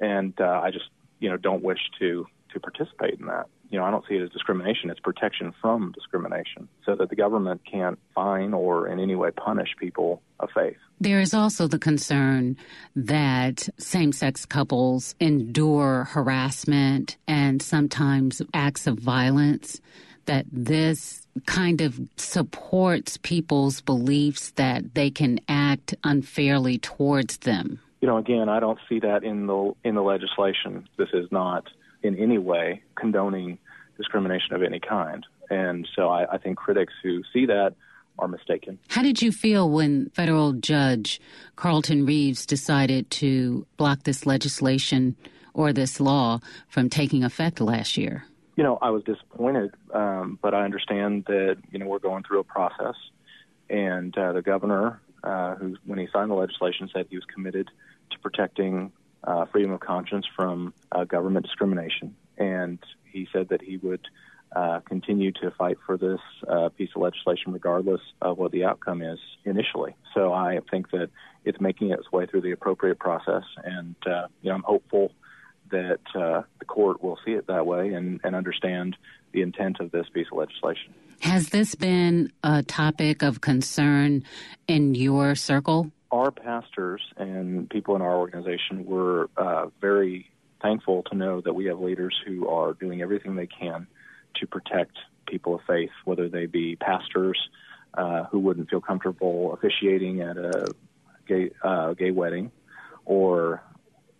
and 0.00 0.32
uh, 0.40 0.60
I 0.62 0.70
just 0.70 0.86
you 1.20 1.28
know 1.28 1.36
don't 1.36 1.62
wish 1.62 1.80
to 1.98 2.26
to 2.52 2.60
participate 2.60 3.20
in 3.20 3.26
that. 3.26 3.46
You 3.70 3.78
know, 3.78 3.84
I 3.84 3.90
don't 3.90 4.04
see 4.08 4.14
it 4.14 4.22
as 4.22 4.30
discrimination. 4.30 4.90
It's 4.90 5.00
protection 5.00 5.52
from 5.60 5.92
discrimination 5.92 6.68
so 6.86 6.94
that 6.94 7.08
the 7.10 7.16
government 7.16 7.62
can't 7.70 7.98
fine 8.14 8.54
or 8.54 8.88
in 8.88 9.00
any 9.00 9.16
way 9.16 9.30
punish 9.30 9.74
people 9.78 10.22
of 10.38 10.50
faith. 10.54 10.76
There 11.00 11.20
is 11.20 11.34
also 11.34 11.66
the 11.66 11.78
concern 11.78 12.56
that 12.94 13.68
same 13.78 14.12
sex 14.12 14.46
couples 14.46 15.14
endure 15.18 16.04
harassment 16.04 17.16
and 17.26 17.60
sometimes 17.60 18.42
acts 18.52 18.86
of 18.86 18.98
violence, 18.98 19.80
that 20.26 20.46
this 20.52 21.26
kind 21.46 21.80
of 21.80 22.00
supports 22.16 23.18
people's 23.18 23.80
beliefs 23.80 24.50
that 24.52 24.94
they 24.94 25.10
can 25.10 25.40
act 25.48 25.94
unfairly 26.04 26.78
towards 26.78 27.38
them. 27.38 27.80
You 28.00 28.08
know, 28.08 28.18
again, 28.18 28.48
I 28.48 28.60
don't 28.60 28.78
see 28.88 29.00
that 29.00 29.24
in 29.24 29.46
the 29.46 29.72
in 29.82 29.94
the 29.94 30.02
legislation. 30.02 30.88
This 30.96 31.08
is 31.12 31.30
not 31.32 31.66
in 32.04 32.16
any 32.18 32.38
way 32.38 32.82
condoning 32.94 33.58
discrimination 33.96 34.54
of 34.54 34.62
any 34.62 34.78
kind. 34.78 35.26
And 35.50 35.88
so 35.96 36.08
I, 36.08 36.34
I 36.34 36.38
think 36.38 36.58
critics 36.58 36.92
who 37.02 37.22
see 37.32 37.46
that 37.46 37.74
are 38.18 38.28
mistaken. 38.28 38.78
How 38.88 39.02
did 39.02 39.20
you 39.22 39.32
feel 39.32 39.68
when 39.68 40.10
federal 40.10 40.52
judge 40.52 41.20
Carlton 41.56 42.06
Reeves 42.06 42.46
decided 42.46 43.10
to 43.10 43.66
block 43.76 44.04
this 44.04 44.24
legislation 44.24 45.16
or 45.52 45.72
this 45.72 45.98
law 45.98 46.40
from 46.68 46.88
taking 46.88 47.24
effect 47.24 47.60
last 47.60 47.96
year? 47.96 48.24
You 48.56 48.62
know, 48.62 48.78
I 48.80 48.90
was 48.90 49.02
disappointed, 49.02 49.74
um, 49.92 50.38
but 50.40 50.54
I 50.54 50.64
understand 50.64 51.24
that 51.26 51.56
you 51.72 51.78
know 51.80 51.86
we're 51.86 51.98
going 51.98 52.22
through 52.22 52.38
a 52.38 52.44
process, 52.44 52.94
and 53.68 54.16
uh, 54.16 54.32
the 54.32 54.42
governor, 54.42 55.00
uh, 55.24 55.56
who 55.56 55.76
when 55.84 55.98
he 55.98 56.06
signed 56.12 56.30
the 56.30 56.36
legislation, 56.36 56.88
said 56.94 57.06
he 57.10 57.16
was 57.16 57.24
committed 57.24 57.68
to 58.12 58.18
protecting 58.20 58.92
uh, 59.26 59.46
freedom 59.46 59.72
of 59.72 59.80
conscience 59.80 60.26
from 60.36 60.74
uh, 60.92 61.04
government 61.04 61.44
discrimination. 61.44 62.14
And 62.38 62.78
he 63.04 63.28
said 63.32 63.48
that 63.50 63.62
he 63.62 63.76
would 63.78 64.06
uh, 64.54 64.80
continue 64.80 65.32
to 65.32 65.50
fight 65.52 65.78
for 65.84 65.96
this 65.96 66.20
uh, 66.48 66.68
piece 66.70 66.90
of 66.94 67.02
legislation 67.02 67.52
regardless 67.52 68.00
of 68.22 68.38
what 68.38 68.52
the 68.52 68.64
outcome 68.64 69.02
is 69.02 69.18
initially. 69.44 69.96
So 70.14 70.32
I 70.32 70.60
think 70.70 70.90
that 70.92 71.10
it's 71.44 71.60
making 71.60 71.90
its 71.90 72.10
way 72.12 72.26
through 72.26 72.42
the 72.42 72.52
appropriate 72.52 72.98
process, 72.98 73.42
and 73.64 73.96
uh, 74.06 74.28
you 74.42 74.50
know 74.50 74.56
I'm 74.56 74.62
hopeful 74.62 75.12
that 75.70 76.00
uh, 76.14 76.42
the 76.58 76.64
court 76.66 77.02
will 77.02 77.18
see 77.24 77.32
it 77.32 77.46
that 77.48 77.66
way 77.66 77.94
and, 77.94 78.20
and 78.22 78.36
understand 78.36 78.96
the 79.32 79.42
intent 79.42 79.80
of 79.80 79.90
this 79.90 80.06
piece 80.12 80.26
of 80.30 80.38
legislation. 80.38 80.94
Has 81.20 81.48
this 81.48 81.74
been 81.74 82.30
a 82.42 82.62
topic 82.62 83.22
of 83.22 83.40
concern 83.40 84.24
in 84.68 84.94
your 84.94 85.34
circle? 85.34 85.90
Our 86.14 86.30
pastors 86.30 87.02
and 87.16 87.68
people 87.68 87.96
in 87.96 88.02
our 88.02 88.16
organization 88.16 88.86
were 88.86 89.28
uh, 89.36 89.66
very 89.80 90.30
thankful 90.62 91.02
to 91.02 91.16
know 91.16 91.40
that 91.40 91.54
we 91.54 91.64
have 91.64 91.80
leaders 91.80 92.14
who 92.24 92.48
are 92.48 92.72
doing 92.74 93.02
everything 93.02 93.34
they 93.34 93.48
can 93.48 93.88
to 94.36 94.46
protect 94.46 94.96
people 95.26 95.56
of 95.56 95.60
faith, 95.66 95.90
whether 96.04 96.28
they 96.28 96.46
be 96.46 96.76
pastors 96.76 97.36
uh, 97.94 98.24
who 98.30 98.38
wouldn't 98.38 98.70
feel 98.70 98.80
comfortable 98.80 99.52
officiating 99.54 100.20
at 100.20 100.36
a 100.36 100.72
gay, 101.26 101.50
uh, 101.64 101.94
gay 101.94 102.12
wedding, 102.12 102.52
or 103.04 103.60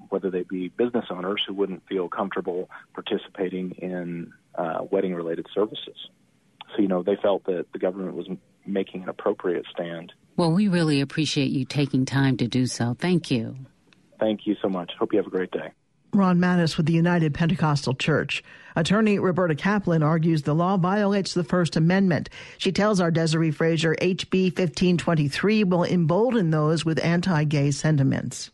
whether 0.08 0.30
they 0.30 0.42
be 0.42 0.68
business 0.70 1.04
owners 1.10 1.42
who 1.46 1.54
wouldn't 1.54 1.86
feel 1.88 2.08
comfortable 2.08 2.68
participating 2.92 3.70
in 3.70 4.32
uh, 4.56 4.80
wedding 4.90 5.14
related 5.14 5.46
services. 5.54 6.08
So, 6.74 6.82
you 6.82 6.88
know, 6.88 7.04
they 7.04 7.16
felt 7.22 7.44
that 7.44 7.66
the 7.72 7.78
government 7.78 8.16
was 8.16 8.26
making 8.66 9.04
an 9.04 9.08
appropriate 9.08 9.66
stand 9.70 10.12
well, 10.36 10.52
we 10.52 10.68
really 10.68 11.00
appreciate 11.00 11.50
you 11.50 11.64
taking 11.64 12.04
time 12.04 12.36
to 12.38 12.48
do 12.48 12.66
so. 12.66 12.96
Thank 12.98 13.30
you. 13.30 13.56
Thank 14.18 14.46
you 14.46 14.56
so 14.62 14.68
much. 14.68 14.92
Hope 14.98 15.12
you 15.12 15.18
have 15.18 15.26
a 15.26 15.30
great 15.30 15.50
day. 15.50 15.70
Ron 16.14 16.38
Mattis 16.38 16.76
with 16.76 16.86
the 16.86 16.92
United 16.92 17.34
Pentecostal 17.34 17.94
Church. 17.94 18.42
Attorney 18.76 19.18
Roberta 19.18 19.54
Kaplan 19.54 20.02
argues 20.02 20.42
the 20.42 20.54
law 20.54 20.76
violates 20.76 21.34
the 21.34 21.44
First 21.44 21.76
Amendment. 21.76 22.28
She 22.56 22.70
tells 22.70 23.00
our 23.00 23.10
Desare 23.10 23.52
Frazier 23.52 23.96
HB 23.96 24.44
1523 24.44 25.64
will 25.64 25.84
embolden 25.84 26.50
those 26.50 26.84
with 26.84 27.04
anti 27.04 27.44
gay 27.44 27.72
sentiments. 27.72 28.50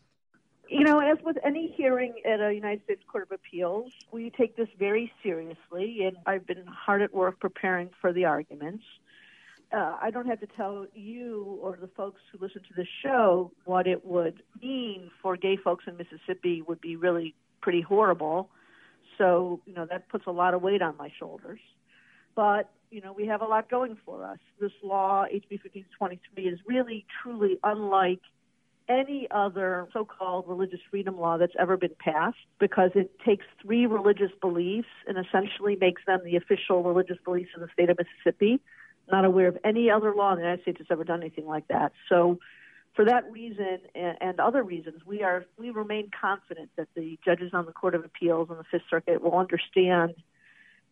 You 0.69 0.85
know, 0.85 1.01
as 1.01 1.19
with 1.25 1.37
any 1.45 1.75
hearing 1.77 2.15
at 2.25 2.41
a 2.41 2.55
United 2.55 2.85
States 2.85 3.03
Court 3.11 3.25
of 3.25 3.33
Appeals, 3.33 3.93
we 4.13 4.31
take 4.31 4.57
this 4.57 4.69
very 4.79 5.13
seriously, 5.23 6.05
and 6.05 6.17
I've 6.27 6.47
been 6.47 6.65
hard 6.67 7.03
at 7.03 7.13
work 7.13 7.41
preparing 7.41 7.91
for 8.01 8.13
the 8.13 8.25
arguments 8.25 8.85
uh, 9.73 9.97
I 10.01 10.11
don't 10.11 10.27
have 10.27 10.41
to 10.41 10.47
tell 10.47 10.87
you 10.95 11.59
or 11.63 11.79
the 11.81 11.89
folks 11.89 12.21
who 12.31 12.39
listen 12.45 12.63
to 12.63 12.75
the 12.77 12.87
show 13.03 13.53
what 13.65 13.87
it 13.87 14.05
would 14.05 14.43
mean 14.61 15.11
for 15.23 15.37
gay 15.37 15.57
folks 15.57 15.85
in 15.87 15.97
Mississippi 15.97 16.63
would 16.67 16.81
be 16.81 16.97
really 16.97 17.35
pretty 17.61 17.81
horrible. 17.81 18.51
So, 19.17 19.61
you 19.67 19.75
know, 19.75 19.87
that 19.87 20.09
puts 20.09 20.25
a 20.27 20.33
lot 20.33 20.55
of 20.55 20.63
weight 20.63 20.83
on 20.83 20.97
my 20.97 21.11
shoulders. 21.19 21.61
But, 22.35 22.71
you 22.91 23.01
know, 23.01 23.13
we 23.13 23.27
have 23.27 23.43
a 23.43 23.45
lot 23.45 23.71
going 23.71 23.97
for 24.05 24.25
us. 24.25 24.39
This 24.61 24.73
law, 24.83 25.25
HB 25.25 25.63
1523, 25.63 26.45
is 26.49 26.59
really, 26.67 27.05
truly 27.23 27.59
unlike 27.63 28.21
any 28.89 29.29
other 29.31 29.87
so 29.93 30.05
called 30.05 30.49
religious 30.49 30.81
freedom 30.91 31.21
law 31.21 31.39
that's 31.39 31.53
ever 31.61 31.77
been 31.77 31.95
passed 32.01 32.39
because 32.59 32.91
it 32.97 33.13
takes 33.25 33.45
three 33.63 33.87
religious 33.87 34.33
beliefs 34.41 34.89
and 35.07 35.17
essentially 35.17 35.77
makes 35.81 36.03
them 36.07 36.19
the 36.25 36.35
official 36.35 36.83
religious 36.83 37.19
beliefs 37.25 37.51
in 37.55 37.63
the 37.63 37.69
state 37.73 37.89
of 37.89 37.97
Mississippi 37.99 38.61
not 39.11 39.25
aware 39.25 39.49
of 39.49 39.59
any 39.65 39.91
other 39.91 40.15
law 40.15 40.33
in 40.33 40.39
the 40.39 40.43
United 40.45 40.63
States 40.63 40.79
that's 40.79 40.91
ever 40.91 41.05
done 41.05 41.21
anything 41.21 41.47
like 41.47 41.69
that. 41.69 41.93
So, 42.09 42.39
for 42.95 43.05
that 43.05 43.31
reason 43.31 43.79
and, 43.95 44.17
and 44.21 44.41
other 44.41 44.63
reasons, 44.63 45.03
we 45.07 45.23
are 45.23 45.45
we 45.59 45.71
remain 45.71 46.11
confident 46.19 46.71
that 46.77 46.89
the 46.95 47.19
judges 47.25 47.53
on 47.53 47.67
the 47.67 47.73
Court 47.73 47.95
of 47.95 48.05
Appeals 48.05 48.49
and 48.51 48.59
the 48.59 48.65
Fifth 48.71 48.83
Circuit 48.91 49.23
will 49.23 49.39
understand 49.39 50.15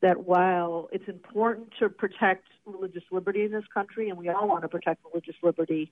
that 0.01 0.25
while 0.25 0.89
it's 0.93 1.09
important 1.09 1.73
to 1.81 1.89
protect 1.89 2.45
religious 2.65 3.03
liberty 3.11 3.43
in 3.43 3.51
this 3.51 3.65
country, 3.73 4.09
and 4.09 4.17
we 4.17 4.29
all 4.29 4.47
want 4.47 4.63
to 4.63 4.69
protect 4.69 5.05
religious 5.05 5.35
liberty, 5.43 5.91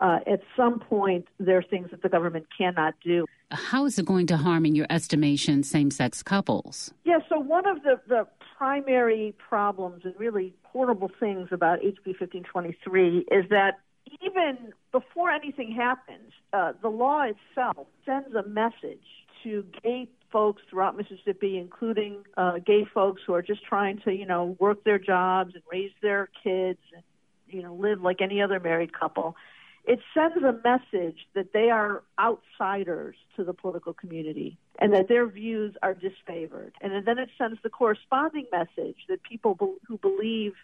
uh, 0.00 0.18
at 0.26 0.40
some 0.56 0.80
point 0.80 1.28
there 1.38 1.58
are 1.58 1.62
things 1.62 1.90
that 1.90 2.02
the 2.02 2.08
government 2.08 2.46
cannot 2.56 2.94
do. 3.02 3.26
How 3.52 3.84
is 3.84 3.98
it 3.98 4.06
going 4.06 4.26
to 4.28 4.36
harm, 4.36 4.66
in 4.66 4.74
your 4.74 4.86
estimation, 4.90 5.62
same 5.62 5.90
sex 5.90 6.22
couples? 6.22 6.92
Yeah, 7.04 7.18
so 7.28 7.38
one 7.38 7.66
of 7.68 7.82
the, 7.84 8.00
the 8.08 8.26
primary 8.64 9.34
problems 9.46 10.00
and 10.04 10.14
really 10.16 10.54
horrible 10.62 11.10
things 11.20 11.48
about 11.52 11.80
HB 11.80 12.18
1523 12.18 13.26
is 13.30 13.44
that 13.50 13.80
even 14.22 14.72
before 14.90 15.30
anything 15.30 15.70
happens, 15.70 16.32
uh, 16.54 16.72
the 16.80 16.88
law 16.88 17.24
itself 17.24 17.86
sends 18.06 18.34
a 18.34 18.42
message 18.48 19.04
to 19.42 19.66
gay 19.82 20.08
folks 20.32 20.62
throughout 20.70 20.96
Mississippi, 20.96 21.58
including 21.58 22.24
uh, 22.38 22.54
gay 22.64 22.86
folks 22.94 23.20
who 23.26 23.34
are 23.34 23.42
just 23.42 23.62
trying 23.64 24.00
to, 24.06 24.14
you 24.14 24.24
know, 24.24 24.56
work 24.58 24.82
their 24.82 24.98
jobs 24.98 25.54
and 25.54 25.62
raise 25.70 25.92
their 26.00 26.30
kids 26.42 26.78
and, 26.94 27.02
you 27.48 27.62
know, 27.62 27.74
live 27.74 28.00
like 28.00 28.22
any 28.22 28.40
other 28.40 28.60
married 28.60 28.98
couple. 28.98 29.36
It 29.86 30.00
sends 30.14 30.36
a 30.36 30.52
message 30.64 31.26
that 31.34 31.52
they 31.52 31.70
are 31.70 32.02
outsiders 32.18 33.16
to 33.36 33.44
the 33.44 33.52
political 33.52 33.92
community 33.92 34.56
and 34.78 34.94
that 34.94 35.08
their 35.08 35.26
views 35.26 35.74
are 35.82 35.94
disfavored. 35.94 36.72
And 36.80 37.06
then 37.06 37.18
it 37.18 37.28
sends 37.36 37.58
the 37.62 37.68
corresponding 37.68 38.46
message 38.50 38.96
that 39.08 39.22
people 39.22 39.54
be- 39.54 39.86
who 39.86 39.98
believe 39.98 40.54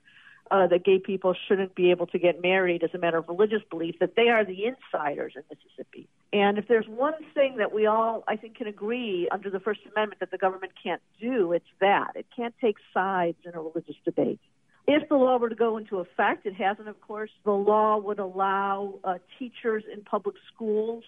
uh, 0.50 0.66
that 0.66 0.84
gay 0.84 0.98
people 0.98 1.34
shouldn't 1.46 1.74
be 1.74 1.90
able 1.90 2.06
to 2.08 2.18
get 2.18 2.42
married 2.42 2.82
as 2.82 2.90
a 2.94 2.98
matter 2.98 3.18
of 3.18 3.28
religious 3.28 3.62
belief, 3.70 3.96
that 4.00 4.16
they 4.16 4.28
are 4.28 4.44
the 4.44 4.64
insiders 4.64 5.34
in 5.36 5.42
Mississippi. 5.48 6.08
And 6.32 6.58
if 6.58 6.66
there's 6.66 6.88
one 6.88 7.14
thing 7.34 7.58
that 7.58 7.72
we 7.72 7.86
all, 7.86 8.24
I 8.26 8.36
think, 8.36 8.56
can 8.56 8.66
agree 8.66 9.28
under 9.30 9.50
the 9.50 9.60
First 9.60 9.80
Amendment 9.94 10.20
that 10.20 10.30
the 10.30 10.38
government 10.38 10.72
can't 10.82 11.02
do, 11.20 11.52
it's 11.52 11.64
that. 11.80 12.12
It 12.16 12.26
can't 12.34 12.54
take 12.60 12.76
sides 12.92 13.38
in 13.44 13.54
a 13.54 13.60
religious 13.60 13.96
debate. 14.04 14.40
If 14.87 15.08
the 15.08 15.14
law 15.16 15.38
were 15.38 15.49
to 15.49 15.54
go 15.54 15.76
into 15.76 15.99
effect, 15.99 16.46
it 16.46 16.54
hasn't, 16.54 16.88
of 16.88 17.00
course, 17.00 17.30
the 17.44 17.52
law 17.52 17.99
would 17.99 18.18
allow 18.18 18.94
uh, 19.04 19.18
teachers 19.38 19.84
in 19.92 20.02
public 20.02 20.37
schools 20.52 21.04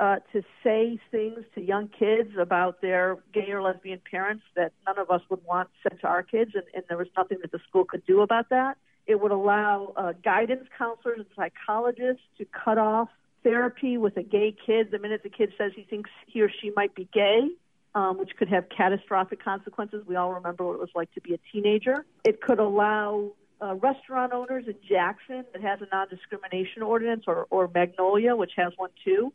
uh, 0.00 0.16
to 0.32 0.42
say 0.62 1.00
things 1.10 1.40
to 1.54 1.60
young 1.60 1.88
kids 1.88 2.30
about 2.38 2.80
their 2.80 3.16
gay 3.32 3.50
or 3.50 3.62
lesbian 3.62 4.00
parents 4.08 4.44
that 4.54 4.72
none 4.86 4.98
of 4.98 5.10
us 5.10 5.22
would 5.28 5.44
want 5.44 5.68
said 5.82 5.98
to 6.00 6.06
our 6.06 6.22
kids, 6.22 6.52
and, 6.54 6.64
and 6.74 6.84
there 6.88 6.98
was 6.98 7.08
nothing 7.16 7.38
that 7.42 7.50
the 7.50 7.58
school 7.68 7.84
could 7.84 8.04
do 8.06 8.20
about 8.20 8.50
that. 8.50 8.76
It 9.06 9.20
would 9.20 9.32
allow 9.32 9.92
uh, 9.96 10.12
guidance 10.22 10.68
counselors 10.76 11.18
and 11.18 11.26
psychologists 11.34 12.22
to 12.36 12.44
cut 12.44 12.78
off 12.78 13.08
therapy 13.42 13.96
with 13.96 14.16
a 14.16 14.22
gay 14.22 14.54
kid 14.66 14.90
the 14.90 14.98
minute 14.98 15.22
the 15.22 15.30
kid 15.30 15.52
says 15.56 15.72
he 15.74 15.82
thinks 15.82 16.10
he 16.26 16.42
or 16.42 16.50
she 16.60 16.70
might 16.76 16.94
be 16.94 17.08
gay, 17.12 17.48
um, 17.94 18.18
which 18.18 18.30
could 18.38 18.48
have 18.48 18.64
catastrophic 18.68 19.42
consequences. 19.42 20.04
We 20.06 20.16
all 20.16 20.32
remember 20.32 20.64
what 20.64 20.74
it 20.74 20.80
was 20.80 20.90
like 20.94 21.12
to 21.14 21.20
be 21.20 21.34
a 21.34 21.38
teenager. 21.52 22.04
It 22.24 22.40
could 22.40 22.58
allow 22.58 23.32
uh, 23.60 23.74
restaurant 23.74 24.32
owners 24.32 24.64
in 24.66 24.74
Jackson 24.88 25.44
that 25.52 25.62
has 25.62 25.80
a 25.80 25.86
non-discrimination 25.92 26.82
ordinance, 26.82 27.24
or, 27.26 27.46
or 27.50 27.68
Magnolia, 27.72 28.36
which 28.36 28.52
has 28.56 28.72
one 28.76 28.90
too, 29.04 29.32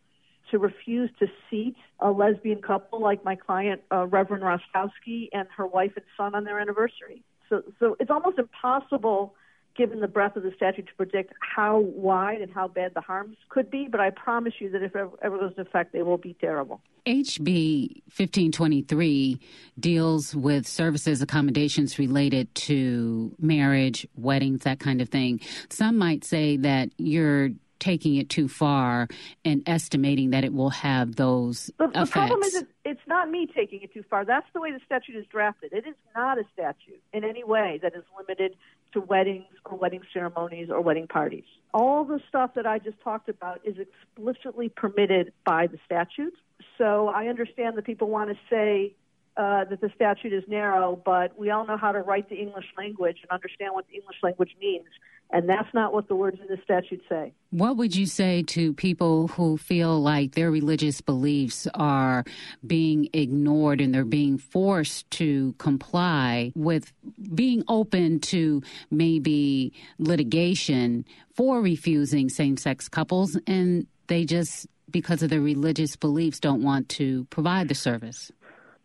to 0.51 0.59
refuse 0.59 1.09
to 1.19 1.27
seat 1.49 1.75
a 1.99 2.11
lesbian 2.11 2.61
couple 2.61 3.01
like 3.01 3.23
my 3.25 3.35
client, 3.35 3.81
uh, 3.91 4.05
Reverend 4.07 4.43
Hrostowski, 4.43 5.29
and 5.33 5.47
her 5.57 5.65
wife 5.65 5.91
and 5.95 6.05
son 6.15 6.35
on 6.35 6.43
their 6.43 6.59
anniversary. 6.59 7.23
So, 7.49 7.63
so 7.79 7.97
it's 7.99 8.11
almost 8.11 8.39
impossible 8.39 9.35
given 9.75 9.99
the 9.99 10.07
breadth 10.07 10.35
of 10.35 10.43
the 10.43 10.51
statute 10.55 10.87
to 10.87 10.93
predict 10.95 11.33
how 11.39 11.79
wide 11.79 12.41
and 12.41 12.51
how 12.53 12.67
bad 12.67 12.93
the 12.93 13.01
harms 13.01 13.37
could 13.49 13.71
be, 13.71 13.87
but 13.89 13.99
I 13.99 14.09
promise 14.11 14.53
you 14.59 14.69
that 14.71 14.83
if 14.83 14.95
it 14.95 15.07
ever 15.21 15.37
goes 15.37 15.51
into 15.51 15.61
effect, 15.61 15.93
they 15.93 16.03
will 16.03 16.17
be 16.17 16.35
terrible. 16.39 16.81
HB 17.05 18.01
1523 18.05 19.39
deals 19.79 20.35
with 20.35 20.65
services 20.65 21.21
accommodations 21.21 21.99
related 21.99 22.53
to 22.55 23.35
marriage, 23.39 24.07
weddings, 24.15 24.61
that 24.61 24.79
kind 24.79 25.01
of 25.01 25.09
thing. 25.09 25.41
Some 25.69 25.97
might 25.97 26.23
say 26.23 26.55
that 26.57 26.89
you're 26.97 27.49
taking 27.83 28.15
it 28.15 28.29
too 28.29 28.47
far 28.47 29.09
and 29.43 29.61
estimating 29.67 30.29
that 30.29 30.45
it 30.45 30.53
will 30.53 30.69
have 30.69 31.17
those 31.17 31.69
the, 31.77 31.85
effects. 31.89 32.09
The 32.09 32.11
problem 32.13 32.43
is 32.43 32.63
it's 32.85 33.07
not 33.07 33.29
me 33.29 33.45
taking 33.45 33.81
it 33.81 33.93
too 33.93 34.05
far. 34.09 34.23
That's 34.23 34.47
the 34.53 34.61
way 34.61 34.71
the 34.71 34.79
statute 34.85 35.17
is 35.17 35.25
drafted. 35.25 35.73
It 35.73 35.85
is 35.85 35.95
not 36.15 36.37
a 36.37 36.43
statute 36.53 37.01
in 37.11 37.25
any 37.25 37.43
way 37.43 37.81
that 37.83 37.93
is 37.93 38.03
limited 38.17 38.55
to 38.93 39.01
weddings 39.01 39.47
or 39.65 39.77
wedding 39.77 40.01
ceremonies 40.13 40.69
or 40.69 40.79
wedding 40.79 41.07
parties. 41.07 41.43
All 41.73 42.05
the 42.05 42.21
stuff 42.29 42.51
that 42.55 42.65
I 42.65 42.79
just 42.79 43.01
talked 43.01 43.27
about 43.27 43.59
is 43.65 43.75
explicitly 43.77 44.69
permitted 44.69 45.33
by 45.45 45.67
the 45.67 45.77
statute. 45.85 46.35
So 46.77 47.09
I 47.09 47.27
understand 47.27 47.75
that 47.75 47.83
people 47.83 48.09
want 48.09 48.29
to 48.29 48.37
say 48.49 48.95
uh, 49.35 49.65
that 49.65 49.81
the 49.81 49.89
statute 49.95 50.33
is 50.33 50.43
narrow, 50.47 51.01
but 51.03 51.37
we 51.37 51.49
all 51.49 51.65
know 51.65 51.77
how 51.77 51.91
to 51.91 51.99
write 51.99 52.29
the 52.29 52.35
English 52.35 52.65
language 52.77 53.17
and 53.21 53.31
understand 53.31 53.73
what 53.73 53.87
the 53.87 53.95
English 53.95 54.17
language 54.21 54.55
means. 54.59 54.85
And 55.31 55.49
that's 55.49 55.73
not 55.73 55.93
what 55.93 56.07
the 56.07 56.15
words 56.15 56.39
in 56.39 56.45
the 56.47 56.61
statute 56.63 57.01
say. 57.09 57.33
What 57.49 57.75
would 57.77 57.95
you 57.95 58.05
say 58.05 58.43
to 58.43 58.73
people 58.73 59.29
who 59.29 59.57
feel 59.57 59.99
like 59.99 60.35
their 60.35 60.51
religious 60.51 61.01
beliefs 61.01 61.67
are 61.73 62.23
being 62.67 63.09
ignored 63.13 63.81
and 63.81 63.95
they're 63.95 64.05
being 64.05 64.37
forced 64.37 65.09
to 65.11 65.53
comply 65.57 66.51
with 66.55 66.93
being 67.33 67.63
open 67.67 68.19
to 68.19 68.61
maybe 68.91 69.73
litigation 69.97 71.03
for 71.33 71.61
refusing 71.61 72.29
same 72.29 72.55
sex 72.55 72.87
couples 72.87 73.35
and 73.47 73.87
they 74.07 74.25
just, 74.25 74.67
because 74.91 75.23
of 75.23 75.31
their 75.31 75.41
religious 75.41 75.95
beliefs, 75.95 76.39
don't 76.39 76.61
want 76.61 76.89
to 76.89 77.23
provide 77.31 77.69
the 77.69 77.75
service? 77.75 78.31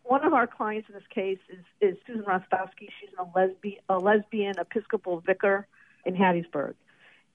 One 0.09 0.25
of 0.25 0.33
our 0.33 0.47
clients 0.47 0.89
in 0.89 0.95
this 0.95 1.03
case 1.13 1.37
is, 1.49 1.59
is 1.81 1.95
Susan 2.07 2.23
Hrostowski. 2.23 2.89
She's 2.99 3.11
a 3.19 3.27
lesbian, 3.37 3.77
a 3.89 3.99
lesbian 3.99 4.55
Episcopal 4.57 5.19
vicar 5.19 5.67
in 6.03 6.15
Hattiesburg. 6.15 6.73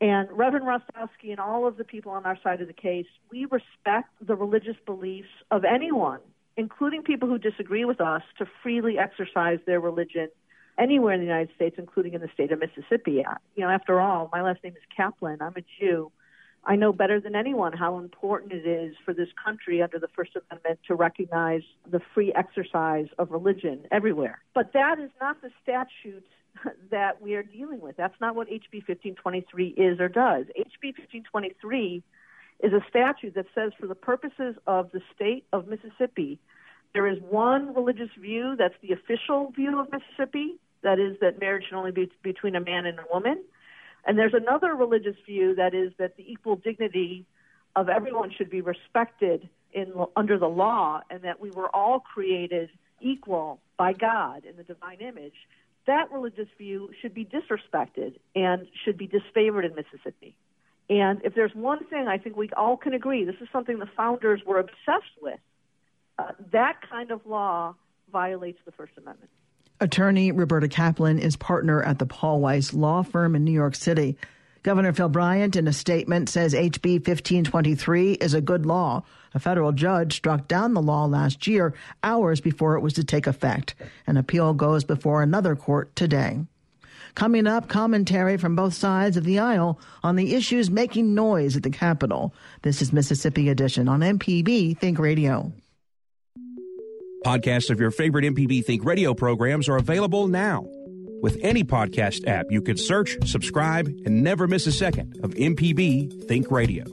And 0.01 0.29
Reverend 0.33 0.67
Hrostowski 0.67 1.31
and 1.31 1.39
all 1.39 1.69
of 1.69 1.77
the 1.77 1.85
people 1.85 2.11
on 2.11 2.27
our 2.27 2.37
side 2.43 2.61
of 2.61 2.67
the 2.67 2.73
case, 2.73 3.07
we 3.31 3.45
respect 3.45 4.09
the 4.21 4.35
religious 4.35 4.75
beliefs 4.85 5.29
of 5.53 5.65
anyone, 5.65 6.19
including 6.57 7.05
people 7.05 7.29
who 7.29 7.39
disagree 7.39 7.85
with 7.85 8.01
us, 8.01 8.23
to 8.39 8.47
freely 8.61 8.99
exercise 8.99 9.61
their 9.67 9.79
religion 9.79 10.29
anywhere 10.77 11.15
in 11.15 11.21
the 11.21 11.27
United 11.27 11.55
States, 11.55 11.77
including 11.79 12.15
in 12.15 12.23
the 12.23 12.31
state 12.35 12.51
of 12.51 12.59
Mississippi. 12.59 13.23
You 13.55 13.65
know, 13.65 13.71
after 13.71 14.01
all, 14.01 14.29
my 14.33 14.43
last 14.43 14.65
name 14.65 14.73
is 14.73 14.83
Kaplan. 14.97 15.41
I'm 15.41 15.55
a 15.57 15.63
Jew. 15.79 16.11
I 16.67 16.77
know 16.77 16.93
better 16.93 17.21
than 17.21 17.35
anyone 17.37 17.73
how 17.73 17.99
important 17.99 18.53
it 18.53 18.67
is 18.67 18.95
for 19.05 19.13
this 19.13 19.29
country 19.43 19.83
under 19.83 19.99
the 19.99 20.09
First 20.09 20.33
Amendment 20.51 20.81
to 20.89 20.95
recognize 20.95 21.63
the 21.91 22.01
free 22.15 22.33
exercise 22.35 23.07
of 23.19 23.31
religion 23.31 23.87
everywhere. 23.91 24.41
But 24.55 24.73
that 24.73 24.99
is 24.99 25.11
not 25.21 25.43
the 25.43 25.51
statute 25.63 26.25
that 26.91 27.21
we 27.21 27.35
are 27.35 27.43
dealing 27.43 27.81
with. 27.81 27.97
That's 27.97 28.19
not 28.21 28.35
what 28.35 28.49
HB 28.49 28.89
1523 28.89 29.69
is 29.69 30.01
or 30.01 30.09
does. 30.09 30.47
HB 30.59 30.97
1523 30.97 32.03
is 32.63 32.73
a 32.73 32.81
statute 32.89 33.35
that 33.35 33.47
says 33.55 33.73
for 33.79 33.87
the 33.87 33.95
purposes 33.95 34.57
of 34.67 34.91
the 34.93 35.01
state 35.15 35.45
of 35.53 35.69
Mississippi, 35.69 36.39
there 36.95 37.07
is 37.07 37.19
one 37.29 37.75
religious 37.75 38.11
view 38.19 38.55
that's 38.57 38.75
the 38.81 38.93
official 38.93 39.51
view 39.55 39.81
of 39.81 39.89
Mississippi, 39.91 40.59
that 40.83 40.99
is 40.99 41.17
that 41.21 41.41
marriage 41.41 41.65
should 41.69 41.77
only 41.77 41.91
be 41.91 42.11
between 42.23 42.55
a 42.55 42.61
man 42.61 42.87
and 42.87 42.99
a 42.99 43.05
woman. 43.13 43.43
And 44.07 44.19
there's 44.19 44.35
another 44.35 44.75
religious 44.75 45.17
view 45.27 45.55
that 45.55 45.75
is 45.75 45.93
that 45.99 46.17
the 46.17 46.31
equal 46.31 46.57
dignity 46.57 47.27
of 47.75 47.89
everyone 47.89 48.31
should 48.37 48.51
be 48.51 48.61
respected 48.61 49.49
in 49.73 49.93
under 50.15 50.39
the 50.39 50.49
law 50.49 51.01
and 51.11 51.23
that 51.23 51.41
we 51.41 51.51
were 51.51 51.75
all 51.75 52.01
created 52.01 52.71
equal 53.01 53.61
by 53.77 53.93
God 53.93 54.45
in 54.45 54.57
the 54.57 54.63
divine 54.63 55.01
image 55.01 55.35
that 55.87 56.11
religious 56.11 56.49
view 56.57 56.91
should 57.01 57.15
be 57.15 57.25
disrespected 57.25 58.15
and 58.35 58.67
should 58.85 58.97
be 58.97 59.09
disfavored 59.09 59.65
in 59.65 59.75
Mississippi. 59.75 60.37
And 60.89 61.21
if 61.25 61.35
there's 61.35 61.55
one 61.55 61.85
thing 61.87 62.09
I 62.09 62.19
think 62.19 62.37
we 62.37 62.51
all 62.57 62.77
can 62.77 62.95
agree, 62.95 63.25
this 63.25 63.37
is 63.41 63.49
something 63.53 63.79
the 63.79 63.89
founders 63.97 64.43
were 64.45 64.59
obsessed 64.59 65.17
with. 65.21 65.41
Uh, 66.19 66.33
that 66.53 66.81
kind 66.89 67.11
of 67.11 67.25
law 67.27 67.75
violates 68.13 68.59
the 68.65 68.73
First 68.73 68.93
Amendment. 68.97 69.31
Attorney 69.85 70.33
Roberta 70.33 70.69
Kaplan 70.69 71.19
is 71.19 71.37
partner 71.37 71.83
at 71.83 71.99
the 71.99 72.07
Paul 72.07 72.41
Weiss 72.41 72.75
Law 72.75 73.03
Firm 73.03 73.37
in 73.37 73.45
New 73.45 73.53
York 73.53 73.75
City. 73.75 74.17
Governor 74.63 74.93
Phil 74.93 75.11
Bryant, 75.11 75.57
in 75.57 75.69
a 75.69 75.73
statement, 75.73 76.29
says 76.29 76.55
HB 76.55 77.07
1523 77.07 78.13
is 78.15 78.35
a 78.35 78.41
good 78.41 78.67
law 78.67 79.03
a 79.35 79.41
federal 79.41 79.73
judge 79.73 80.15
struck 80.15 80.47
down 80.49 80.75
the 80.75 80.81
law 80.81 81.05
last 81.05 81.47
year, 81.47 81.75
hours 82.03 82.41
before 82.41 82.77
it 82.77 82.81
was 82.81 82.95
to 82.95 83.05
take 83.05 83.27
effect. 83.27 83.75
An 84.07 84.17
appeal 84.17 84.55
goes 84.55 84.85
before 84.85 85.23
another 85.23 85.57
court 85.57 85.95
today. 85.97 86.39
Coming 87.15 87.47
up, 87.47 87.69
commentary 87.69 88.37
from 88.37 88.57
both 88.57 88.75
sides 88.75 89.17
of 89.17 89.25
the 89.25 89.39
aisle 89.39 89.79
on 90.03 90.17
the 90.17 90.35
issues 90.35 90.71
making 90.71 91.15
noise 91.15 91.57
at 91.57 91.63
the 91.63 91.71
Capitol. 91.71 92.35
This 92.63 92.81
is 92.81 92.93
Mississippi 92.93 93.49
Edition 93.49 93.89
on 93.89 94.01
MPB 94.01 94.79
Think 94.79 94.99
Radio. 94.99 95.53
Podcasts 97.25 97.71
of 97.71 97.81
your 97.81 97.91
favorite 97.91 98.27
MPB 98.27 98.63
Think 98.67 98.85
Radio 98.85 99.15
programs 99.15 99.67
are 99.71 99.79
available 99.79 100.29
now. 100.29 100.67
With 101.23 101.39
any 101.41 101.65
podcast 101.65 102.27
app, 102.29 102.45
you 102.51 102.61
can 102.61 102.77
search, 102.77 103.17
subscribe, 103.27 103.87
and 104.05 104.23
never 104.23 104.47
miss 104.47 104.67
a 104.67 104.73
second 104.73 105.19
of 105.25 105.31
MPB 105.31 106.29
Think 106.29 106.51
Radio. 106.51 106.85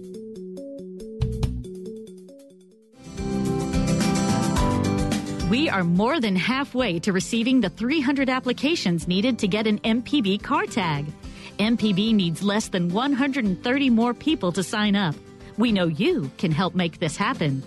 We 5.50 5.68
are 5.68 5.84
more 5.84 6.22
than 6.22 6.38
halfway 6.38 7.00
to 7.00 7.12
receiving 7.12 7.60
the 7.60 7.70
300 7.70 8.30
applications 8.30 9.10
needed 9.10 9.38
to 9.40 9.50
get 9.50 9.68
an 9.68 9.80
MPB 9.80 10.42
car 10.42 10.66
tag. 10.66 11.08
MPB 11.60 12.14
needs 12.14 12.42
less 12.42 12.70
than 12.70 12.88
130 12.88 13.90
more 13.90 14.14
people 14.14 14.54
to 14.54 14.64
sign 14.64 14.96
up. 14.96 15.14
We 15.58 15.74
know 15.74 15.88
you 15.88 16.32
can 16.38 16.54
help 16.54 16.74
make 16.74 17.00
this 17.00 17.18
happen. 17.18 17.64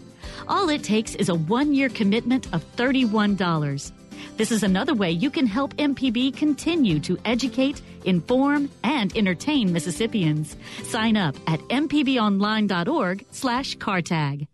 All 0.48 0.68
it 0.68 0.82
takes 0.82 1.14
is 1.14 1.28
a 1.28 1.34
one 1.34 1.74
year 1.74 1.88
commitment 1.88 2.52
of 2.52 2.64
$31. 2.76 3.92
This 4.36 4.50
is 4.50 4.62
another 4.62 4.94
way 4.94 5.10
you 5.10 5.30
can 5.30 5.46
help 5.46 5.76
MPB 5.76 6.36
continue 6.36 6.98
to 7.00 7.18
educate, 7.24 7.80
inform, 8.04 8.70
and 8.82 9.16
entertain 9.16 9.72
Mississippians. 9.72 10.56
Sign 10.82 11.16
up 11.16 11.36
at 11.46 11.60
mpbonline.org 11.60 13.24
slash 13.30 13.76
cartag. 13.76 14.46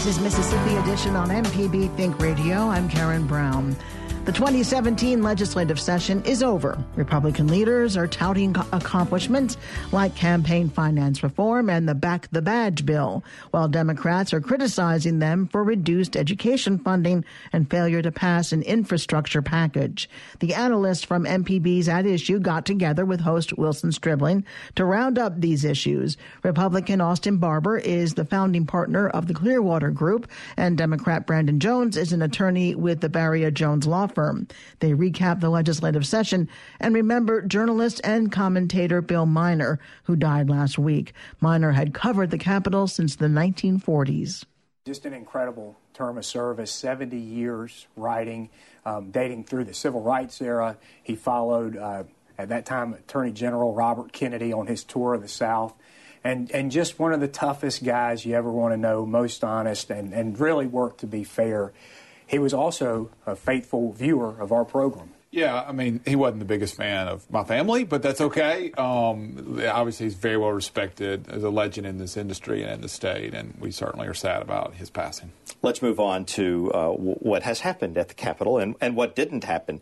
This 0.00 0.16
is 0.16 0.20
Mississippi 0.20 0.76
Edition 0.76 1.14
on 1.16 1.28
MPB 1.28 1.94
Think 1.96 2.18
Radio. 2.20 2.56
I'm 2.56 2.88
Karen 2.88 3.26
Brown. 3.26 3.76
The 4.26 4.32
2017 4.32 5.22
legislative 5.22 5.80
session 5.80 6.22
is 6.24 6.42
over. 6.42 6.78
Republican 6.94 7.48
leaders 7.48 7.96
are 7.96 8.06
touting 8.06 8.54
accomplishments 8.70 9.56
like 9.92 10.14
campaign 10.14 10.68
finance 10.68 11.22
reform 11.22 11.70
and 11.70 11.88
the 11.88 11.94
Back 11.94 12.28
the 12.30 12.42
Badge 12.42 12.84
bill, 12.84 13.24
while 13.50 13.66
Democrats 13.66 14.34
are 14.34 14.42
criticizing 14.42 15.20
them 15.20 15.48
for 15.48 15.64
reduced 15.64 16.18
education 16.18 16.78
funding 16.78 17.24
and 17.54 17.70
failure 17.70 18.02
to 18.02 18.12
pass 18.12 18.52
an 18.52 18.60
infrastructure 18.62 19.40
package. 19.40 20.08
The 20.40 20.52
analysts 20.52 21.02
from 21.02 21.24
MPB's 21.24 21.88
At 21.88 22.04
Issue 22.04 22.40
got 22.40 22.66
together 22.66 23.06
with 23.06 23.20
host 23.20 23.56
Wilson 23.56 23.90
Stribling 23.90 24.44
to 24.74 24.84
round 24.84 25.18
up 25.18 25.40
these 25.40 25.64
issues. 25.64 26.18
Republican 26.42 27.00
Austin 27.00 27.38
Barbour 27.38 27.78
is 27.78 28.14
the 28.14 28.26
founding 28.26 28.66
partner 28.66 29.08
of 29.08 29.28
the 29.28 29.34
Clearwater 29.34 29.90
Group, 29.90 30.30
and 30.58 30.76
Democrat 30.76 31.26
Brandon 31.26 31.58
Jones 31.58 31.96
is 31.96 32.12
an 32.12 32.20
attorney 32.20 32.74
with 32.74 33.00
the 33.00 33.08
Barrier 33.08 33.50
Jones 33.50 33.86
Law 33.86 34.09
firm. 34.14 34.48
They 34.80 34.92
recap 34.92 35.40
the 35.40 35.50
legislative 35.50 36.06
session 36.06 36.48
and 36.80 36.94
remember 36.94 37.42
journalist 37.42 38.00
and 38.04 38.30
commentator 38.30 39.00
Bill 39.00 39.26
Minor, 39.26 39.78
who 40.04 40.16
died 40.16 40.48
last 40.48 40.78
week. 40.78 41.12
Minor 41.40 41.72
had 41.72 41.94
covered 41.94 42.30
the 42.30 42.38
Capitol 42.38 42.86
since 42.86 43.16
the 43.16 43.26
1940s. 43.26 44.44
Just 44.86 45.04
an 45.04 45.12
incredible 45.12 45.76
term 45.94 46.16
of 46.16 46.24
service, 46.24 46.72
70 46.72 47.16
years 47.16 47.86
writing, 47.96 48.48
um, 48.86 49.10
dating 49.10 49.44
through 49.44 49.64
the 49.64 49.74
civil 49.74 50.00
rights 50.00 50.40
era. 50.40 50.78
He 51.02 51.14
followed, 51.14 51.76
uh, 51.76 52.04
at 52.38 52.48
that 52.48 52.64
time, 52.64 52.94
Attorney 52.94 53.32
General 53.32 53.74
Robert 53.74 54.12
Kennedy 54.12 54.52
on 54.52 54.66
his 54.66 54.82
tour 54.82 55.14
of 55.14 55.20
the 55.20 55.28
South. 55.28 55.74
And, 56.22 56.50
and 56.50 56.70
just 56.70 56.98
one 56.98 57.12
of 57.12 57.20
the 57.20 57.28
toughest 57.28 57.82
guys 57.82 58.24
you 58.24 58.34
ever 58.34 58.50
want 58.50 58.72
to 58.72 58.76
know, 58.76 59.06
most 59.06 59.42
honest, 59.42 59.90
and, 59.90 60.12
and 60.12 60.38
really 60.38 60.66
worked 60.66 61.00
to 61.00 61.06
be 61.06 61.24
fair. 61.24 61.72
He 62.30 62.38
was 62.38 62.54
also 62.54 63.10
a 63.26 63.34
faithful 63.34 63.92
viewer 63.92 64.36
of 64.38 64.52
our 64.52 64.64
program. 64.64 65.10
Yeah, 65.32 65.64
I 65.66 65.72
mean, 65.72 66.00
he 66.06 66.14
wasn't 66.14 66.38
the 66.38 66.44
biggest 66.44 66.76
fan 66.76 67.08
of 67.08 67.28
my 67.28 67.42
family, 67.42 67.82
but 67.82 68.02
that's 68.02 68.20
okay. 68.20 68.70
Um, 68.78 69.60
obviously, 69.68 70.06
he's 70.06 70.14
very 70.14 70.36
well 70.36 70.52
respected 70.52 71.28
as 71.28 71.42
a 71.42 71.50
legend 71.50 71.88
in 71.88 71.98
this 71.98 72.16
industry 72.16 72.62
and 72.62 72.72
in 72.72 72.80
the 72.82 72.88
state, 72.88 73.34
and 73.34 73.54
we 73.58 73.72
certainly 73.72 74.06
are 74.06 74.14
sad 74.14 74.42
about 74.42 74.74
his 74.74 74.90
passing. 74.90 75.32
Let's 75.60 75.82
move 75.82 75.98
on 75.98 76.24
to 76.36 76.70
uh, 76.72 76.78
w- 76.92 77.14
what 77.14 77.42
has 77.42 77.60
happened 77.60 77.98
at 77.98 78.06
the 78.08 78.14
Capitol 78.14 78.58
and, 78.58 78.76
and 78.80 78.94
what 78.94 79.16
didn't 79.16 79.42
happen. 79.42 79.80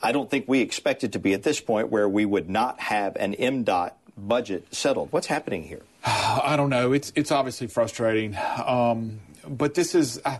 I 0.00 0.12
don't 0.12 0.30
think 0.30 0.46
we 0.46 0.60
expected 0.60 1.12
to 1.14 1.18
be 1.18 1.32
at 1.32 1.42
this 1.42 1.60
point 1.60 1.90
where 1.90 2.08
we 2.08 2.24
would 2.24 2.48
not 2.48 2.78
have 2.78 3.16
an 3.16 3.34
MDOT 3.34 3.92
budget 4.16 4.72
settled. 4.72 5.10
What's 5.10 5.26
happening 5.26 5.64
here? 5.64 5.82
I 6.04 6.54
don't 6.56 6.70
know. 6.70 6.92
It's 6.92 7.12
it's 7.16 7.32
obviously 7.32 7.66
frustrating. 7.66 8.36
Um, 8.64 9.20
but 9.48 9.74
this 9.74 9.94
is 9.94 10.20
uh, 10.24 10.38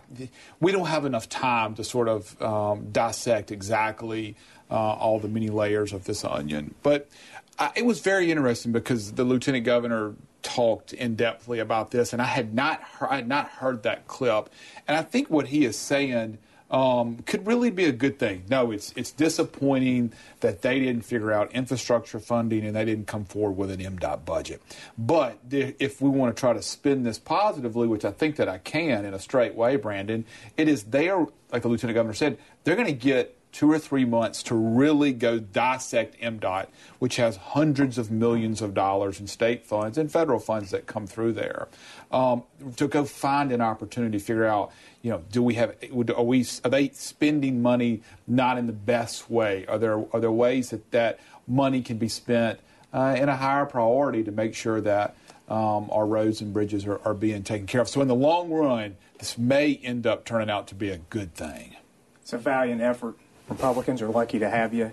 we 0.59 0.71
don't 0.71 0.87
have 0.87 1.05
enough 1.05 1.27
time 1.29 1.75
to 1.75 1.83
sort 1.83 2.07
of 2.07 2.41
um, 2.41 2.89
dissect 2.91 3.51
exactly 3.51 4.35
uh, 4.69 4.75
all 4.75 5.19
the 5.19 5.27
many 5.27 5.49
layers 5.49 5.93
of 5.93 6.05
this 6.05 6.23
onion. 6.23 6.75
But 6.83 7.09
I, 7.57 7.71
it 7.75 7.85
was 7.85 7.99
very 7.99 8.31
interesting 8.31 8.71
because 8.71 9.13
the 9.13 9.23
lieutenant 9.23 9.65
governor 9.65 10.15
talked 10.41 10.93
in 10.93 11.15
depthly 11.15 11.59
about 11.61 11.91
this, 11.91 12.13
and 12.13 12.21
I 12.21 12.25
had 12.25 12.53
not 12.53 12.81
I 13.01 13.17
had 13.17 13.27
not 13.27 13.49
heard 13.49 13.83
that 13.83 14.07
clip, 14.07 14.49
and 14.87 14.95
I 14.97 15.01
think 15.01 15.29
what 15.29 15.47
he 15.47 15.65
is 15.65 15.77
saying 15.77 16.37
um, 16.71 17.17
could 17.25 17.47
really 17.47 17.71
be 17.71 17.85
a 17.85 17.91
good 17.91 18.19
thing. 18.19 18.43
No, 18.49 18.71
it's 18.71 18.93
it's 18.95 19.11
disappointing 19.11 20.13
that 20.41 20.61
they 20.61 20.79
didn't 20.79 21.01
figure 21.01 21.31
out 21.31 21.51
infrastructure 21.53 22.19
funding 22.19 22.65
and 22.65 22.75
they 22.75 22.85
didn't 22.85 23.07
come 23.07 23.25
forward 23.25 23.57
with 23.57 23.71
an 23.71 23.79
MDOT 23.79 24.25
budget. 24.25 24.61
But 24.97 25.39
if 25.49 26.01
we 26.01 26.09
want 26.09 26.35
to 26.35 26.39
try 26.39 26.53
to 26.53 26.61
spin 26.61 27.03
this 27.03 27.17
positively, 27.17 27.87
which 27.87 28.05
I 28.05 28.11
think 28.11 28.35
that 28.35 28.47
I 28.47 28.59
can 28.59 29.05
in 29.05 29.13
a 29.13 29.19
straight 29.19 29.55
way, 29.55 29.77
Brandon, 29.77 30.25
it 30.57 30.67
is 30.67 30.83
there, 30.83 31.25
like 31.51 31.63
the 31.63 31.67
lieutenant 31.67 31.95
governor 31.95 32.13
said, 32.13 32.37
they're 32.63 32.75
going 32.75 32.87
to 32.87 32.93
get 32.93 33.35
two 33.51 33.71
or 33.71 33.79
three 33.79 34.05
months 34.05 34.43
to 34.43 34.55
really 34.55 35.11
go 35.11 35.39
dissect 35.39 36.19
MDOT, 36.21 36.67
which 36.99 37.15
has 37.15 37.35
hundreds 37.37 37.97
of 37.97 38.11
millions 38.11 38.61
of 38.61 38.73
dollars 38.73 39.19
in 39.19 39.27
state 39.27 39.65
funds 39.65 39.97
and 39.97 40.11
federal 40.11 40.39
funds 40.39 40.71
that 40.71 40.85
come 40.85 41.07
through 41.07 41.33
there, 41.33 41.67
um, 42.11 42.43
to 42.75 42.87
go 42.87 43.03
find 43.03 43.51
an 43.51 43.61
opportunity 43.61 44.17
to 44.17 44.23
figure 44.23 44.45
out, 44.45 44.71
you 45.01 45.09
know, 45.09 45.23
do 45.31 45.41
we 45.41 45.55
have, 45.55 45.75
are 46.15 46.23
we, 46.23 46.45
are 46.63 46.69
they 46.69 46.89
spending 46.89 47.61
money 47.61 48.01
not 48.27 48.57
in 48.57 48.67
the 48.67 48.73
best 48.73 49.29
way? 49.29 49.65
Are 49.67 49.79
there, 49.79 50.05
are 50.13 50.19
there 50.19 50.31
ways 50.31 50.69
that 50.69 50.91
that 50.91 51.19
money 51.47 51.81
can 51.81 51.97
be 51.97 52.07
spent 52.07 52.59
uh, 52.93 53.15
in 53.17 53.29
a 53.29 53.35
higher 53.35 53.65
priority 53.65 54.23
to 54.23 54.31
make 54.31 54.53
sure 54.53 54.79
that 54.81 55.15
um, 55.47 55.89
our 55.91 56.05
roads 56.05 56.41
and 56.41 56.53
bridges 56.53 56.85
are, 56.85 57.01
are 57.03 57.15
being 57.15 57.43
taken 57.43 57.65
care 57.65 57.81
of? 57.81 57.89
So 57.89 58.01
in 58.01 58.07
the 58.07 58.15
long 58.15 58.51
run, 58.51 58.97
this 59.17 59.37
may 59.37 59.75
end 59.83 60.05
up 60.05 60.23
turning 60.23 60.49
out 60.49 60.67
to 60.67 60.75
be 60.75 60.89
a 60.89 60.97
good 60.97 61.33
thing. 61.33 61.75
It's 62.21 62.33
a 62.33 62.37
valiant 62.37 62.81
effort. 62.81 63.17
Republicans 63.49 64.01
are 64.01 64.09
lucky 64.09 64.39
to 64.39 64.49
have 64.49 64.73
you. 64.73 64.91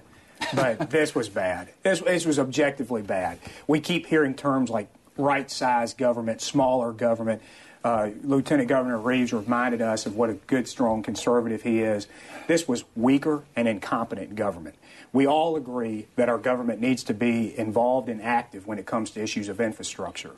But 0.54 0.90
this 0.90 1.14
was 1.14 1.28
bad. 1.28 1.68
This, 1.82 2.00
this 2.00 2.26
was 2.26 2.38
objectively 2.38 3.02
bad. 3.02 3.38
We 3.66 3.80
keep 3.80 4.06
hearing 4.06 4.34
terms 4.34 4.70
like 4.70 4.88
right 5.16 5.50
sized 5.50 5.98
government, 5.98 6.40
smaller 6.40 6.92
government. 6.92 7.42
Uh, 7.84 8.10
Lieutenant 8.24 8.68
Governor 8.68 8.98
Reeves 8.98 9.32
reminded 9.32 9.80
us 9.80 10.06
of 10.06 10.16
what 10.16 10.28
a 10.28 10.34
good, 10.34 10.66
strong 10.66 11.04
conservative 11.04 11.62
he 11.62 11.82
is. 11.82 12.08
This 12.48 12.66
was 12.66 12.84
weaker 12.96 13.44
and 13.54 13.68
incompetent 13.68 14.34
government. 14.34 14.74
We 15.12 15.26
all 15.26 15.54
agree 15.54 16.08
that 16.16 16.28
our 16.28 16.38
government 16.38 16.80
needs 16.80 17.04
to 17.04 17.14
be 17.14 17.56
involved 17.56 18.08
and 18.08 18.20
active 18.20 18.66
when 18.66 18.78
it 18.78 18.86
comes 18.86 19.10
to 19.12 19.22
issues 19.22 19.48
of 19.48 19.60
infrastructure 19.60 20.32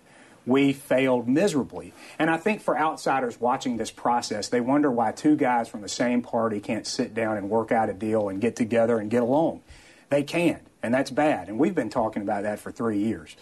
we 0.48 0.72
failed 0.72 1.28
miserably. 1.28 1.92
And 2.18 2.30
I 2.30 2.38
think 2.38 2.62
for 2.62 2.76
outsiders 2.76 3.40
watching 3.40 3.76
this 3.76 3.90
process, 3.90 4.48
they 4.48 4.60
wonder 4.60 4.90
why 4.90 5.12
two 5.12 5.36
guys 5.36 5.68
from 5.68 5.82
the 5.82 5.88
same 5.88 6.22
party 6.22 6.58
can't 6.58 6.86
sit 6.86 7.14
down 7.14 7.36
and 7.36 7.50
work 7.50 7.70
out 7.70 7.90
a 7.90 7.92
deal 7.92 8.28
and 8.28 8.40
get 8.40 8.56
together 8.56 8.98
and 8.98 9.10
get 9.10 9.22
along. 9.22 9.60
They 10.08 10.22
can't, 10.22 10.62
and 10.82 10.92
that's 10.92 11.10
bad. 11.10 11.48
And 11.48 11.58
we've 11.58 11.74
been 11.74 11.90
talking 11.90 12.22
about 12.22 12.44
that 12.44 12.58
for 12.58 12.72
three 12.72 12.98
years. 12.98 13.36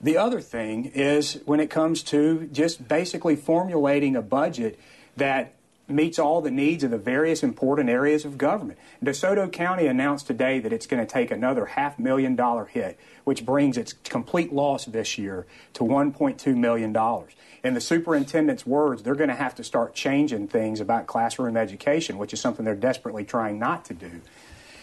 The 0.00 0.18
other 0.18 0.40
thing 0.40 0.86
is 0.86 1.40
when 1.46 1.60
it 1.60 1.70
comes 1.70 2.02
to 2.04 2.48
just 2.52 2.86
basically 2.86 3.36
formulating 3.36 4.14
a 4.14 4.22
budget 4.22 4.78
that 5.16 5.54
meets 5.88 6.18
all 6.18 6.40
the 6.40 6.50
needs 6.50 6.84
of 6.84 6.90
the 6.90 6.98
various 6.98 7.42
important 7.42 7.88
areas 7.88 8.24
of 8.24 8.38
government. 8.38 8.78
DeSoto 9.04 9.50
County 9.50 9.86
announced 9.86 10.26
today 10.26 10.58
that 10.60 10.72
it's 10.72 10.86
going 10.86 11.04
to 11.04 11.10
take 11.10 11.30
another 11.30 11.66
half 11.66 11.98
million 11.98 12.36
dollar 12.36 12.66
hit, 12.66 12.98
which 13.24 13.44
brings 13.44 13.76
its 13.76 13.92
complete 14.04 14.52
loss 14.52 14.84
this 14.86 15.18
year 15.18 15.46
to 15.74 15.84
$1.2 15.84 16.56
million. 16.56 16.96
In 17.64 17.74
the 17.74 17.80
superintendent's 17.80 18.66
words, 18.66 19.02
they're 19.02 19.14
going 19.14 19.28
to 19.28 19.34
have 19.34 19.54
to 19.56 19.64
start 19.64 19.94
changing 19.94 20.48
things 20.48 20.80
about 20.80 21.06
classroom 21.06 21.56
education, 21.56 22.18
which 22.18 22.32
is 22.32 22.40
something 22.40 22.64
they're 22.64 22.74
desperately 22.74 23.24
trying 23.24 23.58
not 23.58 23.84
to 23.86 23.94
do. 23.94 24.20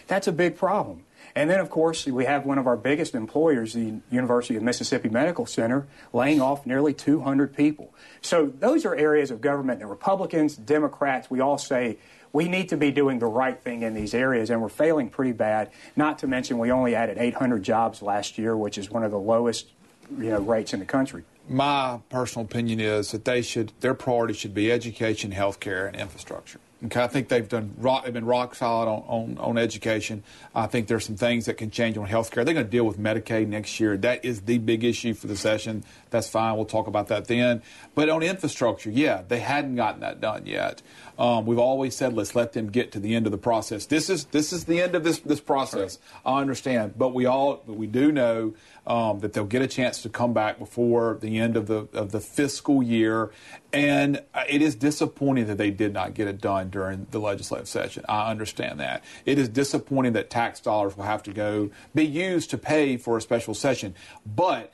That's 0.06 0.26
a 0.26 0.32
big 0.32 0.56
problem. 0.56 1.04
And 1.34 1.48
then, 1.48 1.60
of 1.60 1.70
course, 1.70 2.06
we 2.06 2.24
have 2.24 2.44
one 2.44 2.58
of 2.58 2.66
our 2.66 2.76
biggest 2.76 3.14
employers, 3.14 3.74
the 3.74 4.00
University 4.10 4.56
of 4.56 4.62
Mississippi 4.62 5.08
Medical 5.08 5.46
Center, 5.46 5.86
laying 6.12 6.40
off 6.40 6.66
nearly 6.66 6.92
200 6.92 7.54
people. 7.54 7.94
So 8.20 8.46
those 8.46 8.84
are 8.84 8.94
areas 8.94 9.30
of 9.30 9.40
government 9.40 9.80
that 9.80 9.86
Republicans, 9.86 10.56
Democrats, 10.56 11.30
we 11.30 11.40
all 11.40 11.58
say 11.58 11.98
we 12.32 12.48
need 12.48 12.68
to 12.68 12.76
be 12.76 12.90
doing 12.90 13.18
the 13.18 13.26
right 13.26 13.60
thing 13.60 13.82
in 13.82 13.94
these 13.94 14.14
areas, 14.14 14.50
and 14.50 14.62
we're 14.62 14.68
failing 14.68 15.08
pretty 15.10 15.32
bad. 15.32 15.70
Not 15.96 16.18
to 16.20 16.26
mention, 16.26 16.58
we 16.58 16.70
only 16.70 16.94
added 16.94 17.18
800 17.18 17.62
jobs 17.62 18.02
last 18.02 18.38
year, 18.38 18.56
which 18.56 18.78
is 18.78 18.90
one 18.90 19.02
of 19.02 19.10
the 19.10 19.18
lowest 19.18 19.70
you 20.16 20.30
know, 20.30 20.40
rates 20.40 20.72
in 20.72 20.80
the 20.80 20.86
country. 20.86 21.24
My 21.48 22.00
personal 22.10 22.44
opinion 22.44 22.78
is 22.78 23.10
that 23.10 23.24
they 23.24 23.42
should 23.42 23.72
their 23.80 23.94
priority 23.94 24.34
should 24.34 24.54
be 24.54 24.70
education, 24.70 25.32
healthcare, 25.32 25.88
and 25.88 25.96
infrastructure. 25.96 26.60
Okay, 26.82 27.02
I 27.02 27.08
think 27.08 27.28
they've 27.28 27.46
done 27.46 27.74
rock, 27.76 28.04
they've 28.04 28.14
been 28.14 28.24
rock 28.24 28.54
solid 28.54 28.88
on, 28.88 29.04
on, 29.06 29.38
on 29.38 29.58
education. 29.58 30.22
I 30.54 30.66
think 30.66 30.88
there's 30.88 31.04
some 31.04 31.16
things 31.16 31.44
that 31.44 31.54
can 31.54 31.70
change 31.70 31.98
on 31.98 32.06
health 32.06 32.30
care. 32.30 32.42
They're 32.42 32.54
going 32.54 32.64
to 32.64 32.70
deal 32.70 32.84
with 32.84 32.98
Medicaid 32.98 33.48
next 33.48 33.78
year. 33.78 33.98
That 33.98 34.24
is 34.24 34.42
the 34.42 34.56
big 34.56 34.82
issue 34.82 35.12
for 35.12 35.26
the 35.26 35.36
session. 35.36 35.84
That's 36.08 36.30
fine. 36.30 36.56
We'll 36.56 36.64
talk 36.64 36.86
about 36.86 37.08
that 37.08 37.26
then. 37.26 37.60
But 37.94 38.08
on 38.08 38.22
infrastructure, 38.22 38.90
yeah, 38.90 39.22
they 39.28 39.40
hadn't 39.40 39.76
gotten 39.76 40.00
that 40.00 40.22
done 40.22 40.46
yet. 40.46 40.80
Um, 41.18 41.44
we've 41.44 41.58
always 41.58 41.94
said 41.94 42.14
let's 42.14 42.34
let 42.34 42.54
them 42.54 42.70
get 42.70 42.92
to 42.92 43.00
the 43.00 43.14
end 43.14 43.26
of 43.26 43.32
the 43.32 43.38
process. 43.38 43.84
This 43.84 44.08
is 44.08 44.24
this 44.26 44.50
is 44.50 44.64
the 44.64 44.80
end 44.80 44.94
of 44.94 45.04
this 45.04 45.18
this 45.18 45.40
process. 45.40 45.98
Right. 46.24 46.32
I 46.32 46.40
understand, 46.40 46.94
but 46.96 47.12
we 47.12 47.26
all 47.26 47.62
we 47.66 47.88
do 47.88 48.10
know 48.10 48.54
um, 48.90 49.20
that 49.20 49.34
they'll 49.34 49.44
get 49.44 49.62
a 49.62 49.68
chance 49.68 50.02
to 50.02 50.08
come 50.08 50.32
back 50.32 50.58
before 50.58 51.16
the 51.20 51.38
end 51.38 51.56
of 51.56 51.68
the 51.68 51.86
of 51.92 52.10
the 52.10 52.18
fiscal 52.18 52.82
year, 52.82 53.30
and 53.72 54.20
it 54.48 54.60
is 54.60 54.74
disappointing 54.74 55.46
that 55.46 55.58
they 55.58 55.70
did 55.70 55.92
not 55.92 56.12
get 56.12 56.26
it 56.26 56.40
done 56.40 56.70
during 56.70 57.06
the 57.12 57.20
legislative 57.20 57.68
session. 57.68 58.04
I 58.08 58.32
understand 58.32 58.80
that. 58.80 59.04
It 59.24 59.38
is 59.38 59.48
disappointing 59.48 60.14
that 60.14 60.28
tax 60.28 60.58
dollars 60.58 60.96
will 60.96 61.04
have 61.04 61.22
to 61.22 61.32
go 61.32 61.70
be 61.94 62.04
used 62.04 62.50
to 62.50 62.58
pay 62.58 62.96
for 62.96 63.16
a 63.16 63.20
special 63.20 63.54
session, 63.54 63.94
but 64.26 64.72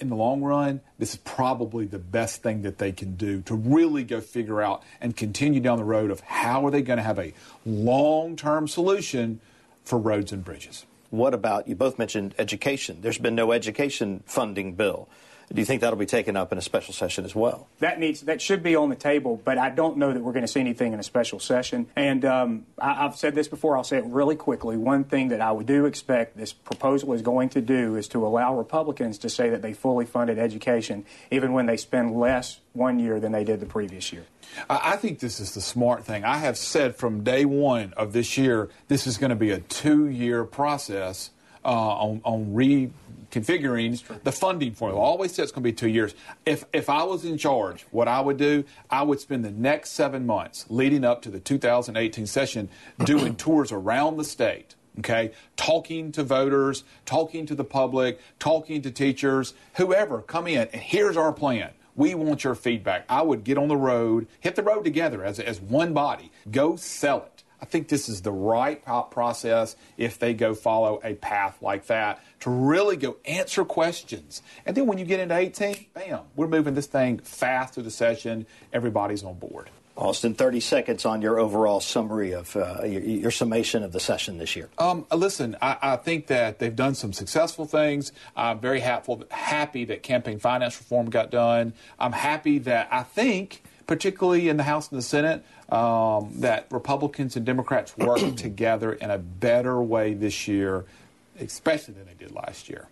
in 0.00 0.08
the 0.08 0.16
long 0.16 0.42
run, 0.42 0.80
this 0.98 1.12
is 1.12 1.18
probably 1.18 1.86
the 1.86 2.00
best 2.00 2.42
thing 2.42 2.62
that 2.62 2.78
they 2.78 2.90
can 2.90 3.14
do 3.14 3.42
to 3.42 3.54
really 3.54 4.02
go 4.02 4.20
figure 4.20 4.60
out 4.60 4.82
and 5.00 5.16
continue 5.16 5.60
down 5.60 5.78
the 5.78 5.84
road 5.84 6.10
of 6.10 6.18
how 6.18 6.66
are 6.66 6.72
they 6.72 6.82
going 6.82 6.96
to 6.96 7.04
have 7.04 7.20
a 7.20 7.32
long-term 7.64 8.66
solution 8.66 9.40
for 9.84 10.00
roads 10.00 10.32
and 10.32 10.44
bridges. 10.44 10.84
What 11.12 11.34
about, 11.34 11.68
you 11.68 11.74
both 11.74 11.98
mentioned 11.98 12.34
education. 12.38 13.02
There's 13.02 13.18
been 13.18 13.34
no 13.34 13.52
education 13.52 14.22
funding 14.24 14.72
bill. 14.72 15.10
Do 15.52 15.60
you 15.60 15.66
think 15.66 15.82
that'll 15.82 15.98
be 15.98 16.06
taken 16.06 16.36
up 16.36 16.50
in 16.50 16.58
a 16.58 16.62
special 16.62 16.94
session 16.94 17.24
as 17.24 17.34
well? 17.34 17.68
That 17.80 18.00
needs 18.00 18.22
that 18.22 18.40
should 18.40 18.62
be 18.62 18.74
on 18.74 18.88
the 18.88 18.96
table, 18.96 19.40
but 19.44 19.58
I 19.58 19.70
don't 19.70 19.98
know 19.98 20.12
that 20.12 20.22
we're 20.22 20.32
going 20.32 20.46
to 20.46 20.48
see 20.48 20.60
anything 20.60 20.92
in 20.92 21.00
a 21.00 21.02
special 21.02 21.38
session. 21.38 21.88
And 21.94 22.24
um, 22.24 22.66
I, 22.78 22.94
have 22.94 23.16
said 23.16 23.34
this 23.34 23.48
before. 23.48 23.76
I'll 23.76 23.84
say 23.84 23.98
it 23.98 24.04
really 24.06 24.36
quickly. 24.36 24.76
One 24.76 25.04
thing 25.04 25.28
that 25.28 25.40
I 25.40 25.56
do 25.62 25.84
expect 25.84 26.36
this 26.36 26.52
proposal 26.52 27.12
is 27.12 27.22
going 27.22 27.50
to 27.50 27.60
do 27.60 27.96
is 27.96 28.08
to 28.08 28.26
allow 28.26 28.56
Republicans 28.56 29.18
to 29.18 29.28
say 29.28 29.50
that 29.50 29.60
they 29.60 29.74
fully 29.74 30.06
funded 30.06 30.38
education, 30.38 31.04
even 31.30 31.52
when 31.52 31.66
they 31.66 31.76
spend 31.76 32.18
less 32.18 32.60
one 32.72 32.98
year 32.98 33.20
than 33.20 33.32
they 33.32 33.44
did 33.44 33.60
the 33.60 33.66
previous 33.66 34.12
year. 34.12 34.24
I 34.68 34.96
think 34.96 35.18
this 35.20 35.40
is 35.40 35.54
the 35.54 35.60
smart 35.60 36.04
thing. 36.04 36.24
I 36.24 36.38
have 36.38 36.56
said 36.58 36.96
from 36.96 37.24
day 37.24 37.44
one 37.44 37.94
of 37.96 38.12
this 38.12 38.36
year, 38.36 38.68
this 38.88 39.06
is 39.06 39.16
going 39.16 39.30
to 39.30 39.36
be 39.36 39.50
a 39.50 39.60
two-year 39.60 40.44
process 40.44 41.30
uh, 41.64 41.68
on, 41.68 42.20
on 42.24 42.54
reconfiguring 43.32 44.22
the 44.22 44.32
funding 44.32 44.74
formula. 44.74 45.02
Always 45.02 45.34
said 45.34 45.44
it's 45.44 45.52
going 45.52 45.62
to 45.62 45.68
be 45.68 45.72
two 45.72 45.88
years. 45.88 46.14
If, 46.46 46.64
if 46.72 46.88
I 46.90 47.02
was 47.04 47.24
in 47.24 47.38
charge, 47.38 47.86
what 47.90 48.08
I 48.08 48.20
would 48.20 48.36
do, 48.36 48.64
I 48.90 49.02
would 49.02 49.20
spend 49.20 49.44
the 49.44 49.50
next 49.50 49.90
seven 49.90 50.26
months 50.26 50.66
leading 50.68 51.04
up 51.04 51.22
to 51.22 51.30
the 51.30 51.40
2018 51.40 52.26
session 52.26 52.68
doing 53.04 53.34
tours 53.36 53.72
around 53.72 54.16
the 54.16 54.24
state 54.24 54.74
okay? 54.98 55.32
Talking 55.56 56.12
to 56.12 56.22
voters, 56.22 56.84
talking 57.06 57.46
to 57.46 57.54
the 57.54 57.64
public, 57.64 58.20
talking 58.38 58.82
to 58.82 58.90
teachers, 58.90 59.54
whoever, 59.76 60.20
come 60.20 60.46
in, 60.46 60.68
and 60.70 60.82
here's 60.82 61.16
our 61.16 61.32
plan. 61.32 61.70
We 61.96 62.14
want 62.14 62.44
your 62.44 62.54
feedback. 62.54 63.06
I 63.08 63.22
would 63.22 63.42
get 63.42 63.56
on 63.56 63.68
the 63.68 63.76
road, 63.76 64.26
hit 64.40 64.54
the 64.54 64.62
road 64.62 64.84
together 64.84 65.24
as, 65.24 65.40
as 65.40 65.62
one 65.62 65.94
body, 65.94 66.30
go 66.50 66.76
sell 66.76 67.22
it. 67.22 67.31
I 67.62 67.64
think 67.64 67.86
this 67.86 68.08
is 68.08 68.22
the 68.22 68.32
right 68.32 68.84
process 69.10 69.76
if 69.96 70.18
they 70.18 70.34
go 70.34 70.52
follow 70.52 71.00
a 71.04 71.14
path 71.14 71.58
like 71.62 71.86
that 71.86 72.20
to 72.40 72.50
really 72.50 72.96
go 72.96 73.16
answer 73.24 73.64
questions. 73.64 74.42
And 74.66 74.76
then 74.76 74.88
when 74.88 74.98
you 74.98 75.04
get 75.04 75.20
into 75.20 75.36
18, 75.36 75.86
bam, 75.94 76.20
we're 76.34 76.48
moving 76.48 76.74
this 76.74 76.86
thing 76.86 77.18
fast 77.20 77.74
through 77.74 77.84
the 77.84 77.90
session. 77.92 78.46
Everybody's 78.72 79.22
on 79.22 79.38
board. 79.38 79.70
Austin, 79.96 80.34
30 80.34 80.60
seconds 80.60 81.04
on 81.04 81.22
your 81.22 81.38
overall 81.38 81.78
summary 81.78 82.32
of 82.32 82.56
uh, 82.56 82.82
your, 82.82 83.02
your, 83.02 83.30
summation 83.30 83.82
of 83.82 83.92
the 83.92 84.00
session 84.00 84.38
this 84.38 84.56
year. 84.56 84.70
Um, 84.78 85.06
listen, 85.14 85.54
I, 85.60 85.76
I, 85.82 85.96
think 85.96 86.28
that 86.28 86.58
they've 86.58 86.74
done 86.74 86.94
some 86.94 87.12
successful 87.12 87.66
things. 87.66 88.10
I'm 88.34 88.58
very 88.58 88.80
happy, 88.80 89.18
happy 89.30 89.84
that 89.84 90.02
campaign 90.02 90.38
finance 90.38 90.78
reform 90.78 91.10
got 91.10 91.30
done. 91.30 91.74
I'm 91.98 92.12
happy 92.12 92.58
that 92.60 92.88
I 92.90 93.02
think, 93.02 93.62
particularly 93.92 94.48
in 94.48 94.56
the 94.56 94.62
House 94.62 94.88
and 94.90 94.96
the 94.96 95.02
Senate, 95.02 95.44
um, 95.68 96.32
that 96.40 96.66
Republicans 96.70 97.36
and 97.36 97.44
Democrats 97.44 97.94
work 97.98 98.20
together 98.36 98.94
in 98.94 99.10
a 99.10 99.18
better 99.18 99.82
way 99.82 100.14
this 100.14 100.48
year, 100.48 100.86
especially 101.38 101.92
than 101.92 102.06
they 102.06 102.14
did 102.14 102.34
last 102.34 102.70
year. 102.70 102.88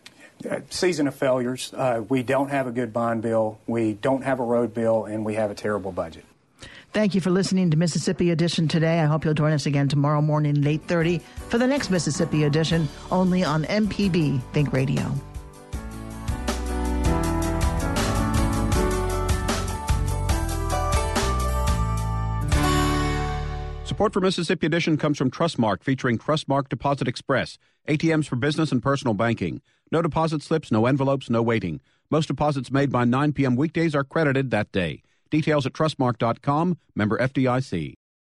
Uh, 0.49 0.61
season 0.69 1.09
of 1.09 1.15
failures. 1.15 1.73
Uh, 1.75 2.05
we 2.11 2.23
don't 2.23 2.51
have 2.51 2.67
a 2.67 2.71
good 2.71 2.93
bond 2.93 3.23
bill. 3.23 3.59
We 3.67 3.95
don't 3.95 4.23
have 4.25 4.41
a 4.41 4.45
road 4.45 4.75
bill, 4.75 5.07
and 5.07 5.25
we 5.25 5.37
have 5.37 5.51
a 5.51 5.55
terrible 5.55 5.91
budget. 5.91 6.27
Thank 6.93 7.15
you 7.15 7.23
for 7.23 7.31
listening 7.31 7.71
to 7.71 7.79
Mississippi 7.79 8.31
Edition 8.31 8.69
today. 8.69 9.01
I 9.01 9.07
hope 9.07 9.25
you'll 9.25 9.33
join 9.33 9.55
us 9.55 9.65
again 9.65 9.89
tomorrow 9.89 10.21
morning 10.21 10.59
at 10.59 10.65
8.30 10.65 11.23
for 11.49 11.57
the 11.57 11.67
next 11.67 11.89
Mississippi 11.89 12.45
Edition, 12.45 12.91
only 13.11 13.43
on 13.43 13.65
MPB 13.65 14.43
Think 14.53 14.75
Radio. 14.75 15.15
Support 24.01 24.15
for 24.15 24.21
Mississippi 24.23 24.65
Edition 24.65 24.97
comes 24.97 25.19
from 25.19 25.31
Trustmark, 25.31 25.83
featuring 25.83 26.17
Trustmark 26.17 26.71
Deposit 26.71 27.07
Express, 27.07 27.59
ATMs 27.87 28.27
for 28.27 28.37
business 28.37 28.73
and 28.73 28.83
personal 28.83 29.13
banking. 29.13 29.61
No 29.93 30.01
deposit 30.01 30.43
slips, 30.43 30.73
no 30.73 30.87
envelopes, 30.87 31.29
no 31.29 31.43
waiting. 31.43 31.83
Most 32.11 32.29
deposits 32.29 32.71
made 32.71 32.91
by 32.91 33.05
9 33.05 33.35
p.m. 33.35 33.57
weekdays 33.57 33.95
are 33.95 34.03
credited 34.03 34.51
that 34.53 34.73
day. 34.73 35.03
Details 35.29 35.67
at 35.67 35.75
trustmark.com, 35.75 36.79
member 36.97 37.19
FDIC. 37.19 37.93